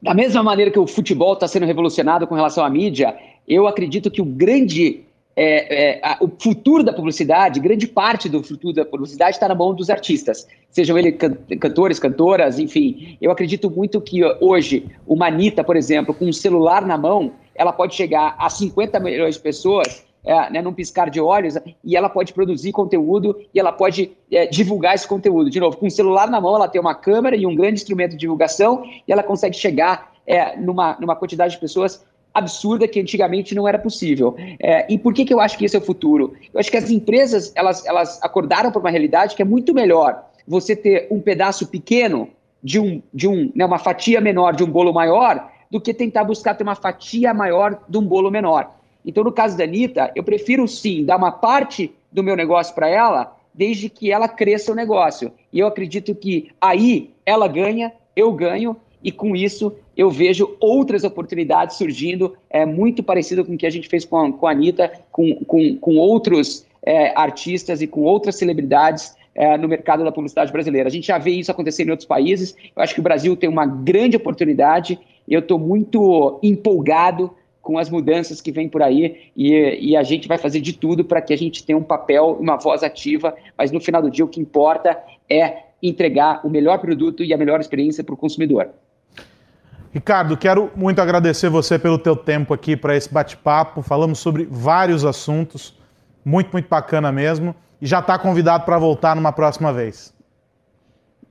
Da 0.01 0.13
mesma 0.13 0.41
maneira 0.41 0.71
que 0.71 0.79
o 0.79 0.87
futebol 0.87 1.33
está 1.33 1.47
sendo 1.47 1.65
revolucionado 1.65 2.25
com 2.25 2.35
relação 2.35 2.63
à 2.63 2.69
mídia, 2.69 3.17
eu 3.47 3.67
acredito 3.67 4.09
que 4.09 4.21
o 4.21 4.25
grande 4.25 5.03
é, 5.35 5.93
é, 5.93 5.99
a, 6.03 6.17
o 6.19 6.29
futuro 6.37 6.83
da 6.83 6.91
publicidade, 6.91 7.59
grande 7.61 7.87
parte 7.87 8.27
do 8.27 8.43
futuro 8.43 8.73
da 8.73 8.83
publicidade 8.83 9.31
está 9.31 9.47
na 9.47 9.55
mão 9.55 9.73
dos 9.73 9.89
artistas, 9.89 10.45
sejam 10.69 10.97
eles 10.97 11.15
can, 11.17 11.33
cantores, 11.59 11.97
cantoras, 11.97 12.59
enfim. 12.59 13.17
Eu 13.21 13.31
acredito 13.31 13.69
muito 13.69 14.01
que 14.01 14.21
hoje, 14.41 14.85
uma 15.07 15.27
Anitta, 15.27 15.63
por 15.63 15.77
exemplo, 15.77 16.13
com 16.13 16.25
um 16.25 16.33
celular 16.33 16.85
na 16.85 16.97
mão, 16.97 17.31
ela 17.55 17.71
pode 17.71 17.95
chegar 17.95 18.35
a 18.37 18.49
50 18.49 18.99
milhões 18.99 19.35
de 19.35 19.41
pessoas 19.41 20.05
é, 20.23 20.49
né, 20.51 20.61
num 20.61 20.73
piscar 20.73 21.09
de 21.09 21.19
olhos, 21.19 21.55
e 21.83 21.95
ela 21.95 22.09
pode 22.09 22.33
produzir 22.33 22.71
conteúdo 22.71 23.39
e 23.53 23.59
ela 23.59 23.71
pode 23.71 24.11
é, 24.31 24.45
divulgar 24.45 24.95
esse 24.95 25.07
conteúdo. 25.07 25.49
De 25.49 25.59
novo, 25.59 25.77
com 25.77 25.87
o 25.87 25.91
celular 25.91 26.29
na 26.29 26.41
mão, 26.41 26.55
ela 26.55 26.67
tem 26.67 26.79
uma 26.79 26.95
câmera 26.95 27.35
e 27.35 27.45
um 27.45 27.55
grande 27.55 27.75
instrumento 27.75 28.11
de 28.11 28.17
divulgação 28.17 28.83
e 29.07 29.11
ela 29.11 29.23
consegue 29.23 29.55
chegar 29.55 30.11
é, 30.25 30.57
numa, 30.57 30.97
numa 30.99 31.15
quantidade 31.15 31.53
de 31.53 31.59
pessoas 31.59 32.05
absurda 32.33 32.87
que 32.87 32.99
antigamente 32.99 33.55
não 33.55 33.67
era 33.67 33.79
possível. 33.79 34.35
É, 34.59 34.91
e 34.91 34.97
por 34.97 35.13
que, 35.13 35.25
que 35.25 35.33
eu 35.33 35.39
acho 35.39 35.57
que 35.57 35.65
esse 35.65 35.75
é 35.75 35.79
o 35.79 35.81
futuro? 35.83 36.33
Eu 36.53 36.59
acho 36.59 36.69
que 36.69 36.77
as 36.77 36.89
empresas 36.89 37.51
elas, 37.55 37.85
elas 37.85 38.21
acordaram 38.21 38.71
para 38.71 38.79
uma 38.79 38.89
realidade 38.89 39.35
que 39.35 39.41
é 39.41 39.45
muito 39.45 39.73
melhor 39.73 40.25
você 40.47 40.75
ter 40.75 41.07
um 41.11 41.19
pedaço 41.19 41.67
pequeno 41.67 42.29
de 42.63 42.79
um, 42.79 43.01
de 43.13 43.27
um 43.27 43.51
né, 43.55 43.65
uma 43.65 43.79
fatia 43.79 44.19
menor 44.19 44.55
de 44.55 44.63
um 44.63 44.67
bolo 44.67 44.93
maior 44.93 45.49
do 45.71 45.79
que 45.79 45.93
tentar 45.93 46.23
buscar 46.23 46.55
ter 46.55 46.63
uma 46.63 46.75
fatia 46.75 47.33
maior 47.33 47.79
de 47.87 47.97
um 47.97 48.01
bolo 48.03 48.31
menor. 48.31 48.78
Então, 49.05 49.23
no 49.23 49.31
caso 49.31 49.57
da 49.57 49.63
Anitta, 49.63 50.11
eu 50.15 50.23
prefiro 50.23 50.67
sim 50.67 51.03
dar 51.05 51.17
uma 51.17 51.31
parte 51.31 51.91
do 52.11 52.23
meu 52.23 52.35
negócio 52.35 52.73
para 52.75 52.87
ela, 52.87 53.35
desde 53.53 53.89
que 53.89 54.11
ela 54.11 54.27
cresça 54.27 54.71
o 54.71 54.75
negócio. 54.75 55.31
E 55.51 55.59
eu 55.59 55.67
acredito 55.67 56.13
que 56.15 56.49
aí 56.59 57.11
ela 57.25 57.47
ganha, 57.47 57.91
eu 58.15 58.31
ganho, 58.31 58.75
e 59.03 59.11
com 59.11 59.35
isso 59.35 59.73
eu 59.95 60.09
vejo 60.09 60.55
outras 60.59 61.03
oportunidades 61.03 61.77
surgindo, 61.77 62.35
é, 62.49 62.65
muito 62.65 63.01
parecido 63.03 63.43
com 63.45 63.53
o 63.53 63.57
que 63.57 63.65
a 63.65 63.69
gente 63.69 63.87
fez 63.87 64.05
com 64.05 64.17
a, 64.17 64.31
com 64.31 64.47
a 64.47 64.51
Anitta, 64.51 64.91
com, 65.11 65.35
com, 65.45 65.75
com 65.77 65.97
outros 65.97 66.65
é, 66.81 67.13
artistas 67.17 67.81
e 67.81 67.87
com 67.87 68.01
outras 68.01 68.35
celebridades 68.35 69.15
é, 69.35 69.57
no 69.57 69.67
mercado 69.67 70.03
da 70.03 70.11
publicidade 70.11 70.51
brasileira. 70.51 70.87
A 70.87 70.91
gente 70.91 71.07
já 71.07 71.17
vê 71.17 71.31
isso 71.31 71.51
acontecer 71.51 71.85
em 71.85 71.89
outros 71.89 72.07
países. 72.07 72.55
Eu 72.75 72.81
acho 72.81 72.93
que 72.93 72.99
o 72.99 73.03
Brasil 73.03 73.35
tem 73.35 73.49
uma 73.49 73.65
grande 73.65 74.17
oportunidade. 74.17 74.99
Eu 75.27 75.39
estou 75.39 75.59
muito 75.59 76.39
empolgado 76.41 77.31
com 77.61 77.77
as 77.77 77.89
mudanças 77.89 78.41
que 78.41 78.51
vêm 78.51 78.69
por 78.69 78.81
aí 78.81 79.31
e, 79.35 79.91
e 79.91 79.95
a 79.95 80.03
gente 80.03 80.27
vai 80.27 80.37
fazer 80.37 80.61
de 80.61 80.73
tudo 80.73 81.03
para 81.03 81.21
que 81.21 81.33
a 81.33 81.37
gente 81.37 81.63
tenha 81.63 81.77
um 81.77 81.83
papel, 81.83 82.37
uma 82.39 82.57
voz 82.57 82.83
ativa, 82.83 83.35
mas 83.57 83.71
no 83.71 83.79
final 83.79 84.01
do 84.01 84.09
dia 84.09 84.25
o 84.25 84.27
que 84.27 84.39
importa 84.39 84.97
é 85.29 85.63
entregar 85.81 86.45
o 86.45 86.49
melhor 86.49 86.79
produto 86.79 87.23
e 87.23 87.33
a 87.33 87.37
melhor 87.37 87.59
experiência 87.59 88.03
para 88.03 88.13
o 88.13 88.17
consumidor. 88.17 88.69
Ricardo, 89.91 90.37
quero 90.37 90.71
muito 90.75 91.01
agradecer 91.01 91.49
você 91.49 91.79
pelo 91.79 91.97
teu 91.97 92.15
tempo 92.15 92.53
aqui 92.53 92.77
para 92.77 92.95
esse 92.95 93.11
bate-papo. 93.11 93.81
Falamos 93.81 94.19
sobre 94.19 94.47
vários 94.49 95.03
assuntos, 95.03 95.75
muito, 96.23 96.51
muito 96.51 96.69
bacana 96.69 97.11
mesmo. 97.11 97.55
E 97.81 97.87
já 97.87 97.99
está 97.99 98.17
convidado 98.19 98.65
para 98.65 98.77
voltar 98.77 99.15
numa 99.15 99.31
próxima 99.31 99.73
vez. 99.73 100.13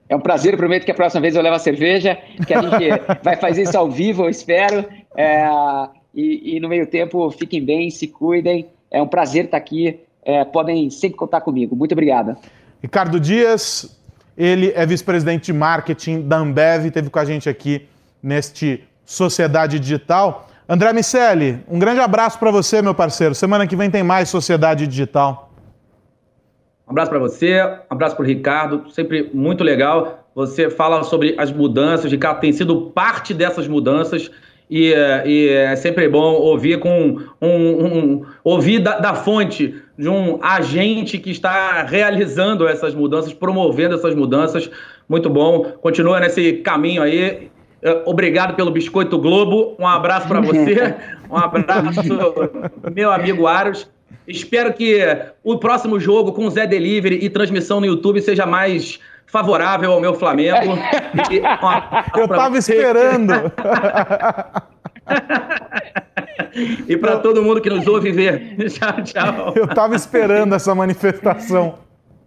É 0.09 0.17
um 0.17 0.21
prazer, 0.21 0.57
prometo 0.57 0.85
que 0.85 0.91
a 0.91 0.95
próxima 0.95 1.21
vez 1.21 1.37
eu 1.37 1.43
levo 1.43 1.55
a 1.55 1.59
cerveja, 1.59 2.19
que 2.47 2.55
a 2.55 2.63
gente 2.63 2.89
vai 3.23 3.37
fazer 3.37 3.63
isso 3.63 3.77
ao 3.77 3.91
vivo, 3.91 4.25
eu 4.25 4.31
espero. 4.31 4.85
É, 5.15 5.47
e, 6.15 6.57
e, 6.57 6.61
no 6.61 6.69
meio 6.69 6.87
tempo, 6.87 7.31
fiquem 7.31 7.65
bem, 7.65 7.91
se 7.91 8.07
cuidem. 8.07 8.67
É 8.91 9.01
um 9.01 9.07
prazer 9.07 9.45
estar 9.47 9.57
aqui. 9.57 10.01
É, 10.25 10.45
podem 10.45 10.91
sempre 10.91 11.17
contar 11.17 11.41
comigo. 11.41 11.77
Muito 11.77 11.93
obrigado. 11.93 12.37
Ricardo 12.83 13.19
Dias, 13.19 13.99
ele 14.37 14.73
é 14.75 14.87
vice-presidente 14.87 15.47
de 15.47 15.53
marketing 15.53 16.23
da 16.23 16.39
Ambev, 16.39 16.87
esteve 16.87 17.11
com 17.11 17.19
a 17.19 17.25
gente 17.25 17.49
aqui 17.49 17.87
neste 18.23 18.85
Sociedade 19.05 19.79
Digital. 19.79 20.49
André 20.69 20.93
Miceli, 20.93 21.61
um 21.69 21.79
grande 21.79 22.01
abraço 22.01 22.39
para 22.39 22.51
você, 22.51 22.83
meu 22.83 22.95
parceiro. 22.95 23.35
Semana 23.35 23.67
que 23.67 23.75
vem 23.75 23.91
tem 23.91 24.03
mais 24.03 24.29
Sociedade 24.29 24.87
Digital. 24.87 25.51
Um 26.87 26.91
abraço 26.91 27.11
para 27.11 27.19
você, 27.19 27.63
um 27.63 27.95
abraço 27.95 28.17
para 28.17 28.23
o 28.23 28.27
Ricardo, 28.27 28.91
sempre 28.91 29.31
muito 29.35 29.65
legal. 29.65 30.27
Você 30.35 30.71
fala 30.71 31.03
sobre 31.03 31.35
as 31.39 31.51
mudanças, 31.51 32.11
Ricardo 32.11 32.41
tem 32.41 32.53
sido 32.53 32.91
parte 32.93 33.35
dessas 33.35 33.67
mudanças 33.67 34.31
e, 34.71 34.93
e 35.25 35.49
é 35.49 35.77
sempre 35.77 36.09
bom 36.09 36.35
ouvir 36.35 36.79
com 36.79 37.17
um, 37.41 37.87
um 37.87 38.23
ouvir 38.45 38.81
da, 38.81 38.99
da, 38.99 39.15
fonte 39.15 39.75
de 39.99 40.09
um 40.09 40.39
agente 40.43 41.19
que 41.19 41.31
está 41.31 41.83
realizando 41.83 42.69
essas 42.69 42.95
mudanças, 42.95 43.33
promovendo 43.33 43.95
essas 43.95 44.15
mudanças. 44.15 44.71
Muito 45.09 45.31
bom. 45.31 45.65
Continua 45.81 46.21
nesse 46.21 46.55
caminho 46.55 47.03
aí. 47.03 47.51
É, 47.81 48.03
obrigado 48.05 48.55
pelo 48.55 48.71
Biscoito 48.71 49.19
Globo. 49.19 49.75
Um 49.79 49.87
abraço 49.87 50.29
para 50.29 50.41
você. 50.41 50.95
Um 51.31 51.37
abraço, 51.37 52.01
meu 52.95 53.13
amigo 53.13 53.47
Aros. 53.47 53.87
Espero 54.27 54.73
que 54.73 54.99
o 55.45 55.59
próximo 55.59 56.01
jogo 56.01 56.33
com 56.33 56.49
Zé 56.49 56.67
Delivery 56.67 57.19
e 57.23 57.29
transmissão 57.29 57.81
no 57.81 57.87
YouTube 57.87 58.19
seja 58.23 58.47
mais 58.47 58.99
favorável 59.29 59.93
ao 59.93 60.01
meu 60.01 60.15
Flamengo. 60.15 60.77
E, 61.31 61.41
Eu 62.19 62.25
estava 62.25 62.59
esperando. 62.59 63.35
e 66.89 66.97
para 66.97 67.19
todo 67.19 67.43
mundo 67.43 67.61
que 67.61 67.71
nos 67.71 67.87
ouve 67.87 68.13
ver. 68.13 68.57
Tchau, 68.71 69.03
tchau. 69.03 69.53
Eu 69.55 69.65
estava 69.65 69.95
esperando 69.95 70.55
essa 70.55 70.75
manifestação. 70.75 71.75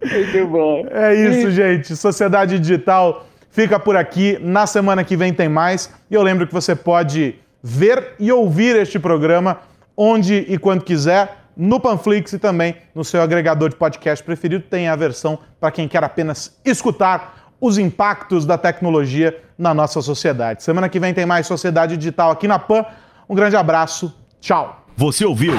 Muito 0.03 0.47
bom. 0.47 0.85
É 0.91 1.13
isso, 1.13 1.51
gente. 1.51 1.95
Sociedade 1.95 2.59
Digital 2.59 3.25
fica 3.51 3.79
por 3.79 3.95
aqui. 3.95 4.37
Na 4.41 4.65
semana 4.65 5.03
que 5.03 5.15
vem 5.15 5.33
tem 5.33 5.49
mais. 5.49 5.93
E 6.09 6.15
eu 6.15 6.23
lembro 6.23 6.47
que 6.47 6.53
você 6.53 6.75
pode 6.75 7.35
ver 7.61 8.15
e 8.19 8.31
ouvir 8.31 8.75
este 8.75 8.99
programa 8.99 9.59
onde 9.95 10.45
e 10.47 10.57
quando 10.57 10.83
quiser 10.83 11.40
no 11.55 11.79
Panflix 11.79 12.33
e 12.33 12.39
também 12.39 12.75
no 12.93 13.03
seu 13.03 13.21
agregador 13.21 13.69
de 13.69 13.75
podcast 13.75 14.23
preferido. 14.23 14.63
Tem 14.69 14.87
a 14.87 14.95
versão 14.95 15.39
para 15.59 15.71
quem 15.71 15.87
quer 15.87 16.03
apenas 16.03 16.57
escutar 16.65 17.53
os 17.59 17.77
impactos 17.77 18.45
da 18.45 18.57
tecnologia 18.57 19.39
na 19.57 19.73
nossa 19.73 20.01
sociedade. 20.01 20.63
Semana 20.63 20.89
que 20.89 20.99
vem 20.99 21.13
tem 21.13 21.25
mais 21.25 21.45
Sociedade 21.45 21.95
Digital 21.95 22.31
aqui 22.31 22.47
na 22.47 22.57
PAN. 22.57 22.85
Um 23.29 23.35
grande 23.35 23.55
abraço. 23.55 24.13
Tchau. 24.39 24.83
Você 24.97 25.23
ouviu 25.23 25.53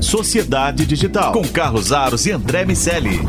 Sociedade 0.00 0.86
Digital 0.86 1.32
com 1.32 1.42
Carlos 1.42 1.92
Aros 1.92 2.24
e 2.26 2.30
André 2.30 2.64
Miceli. 2.64 3.20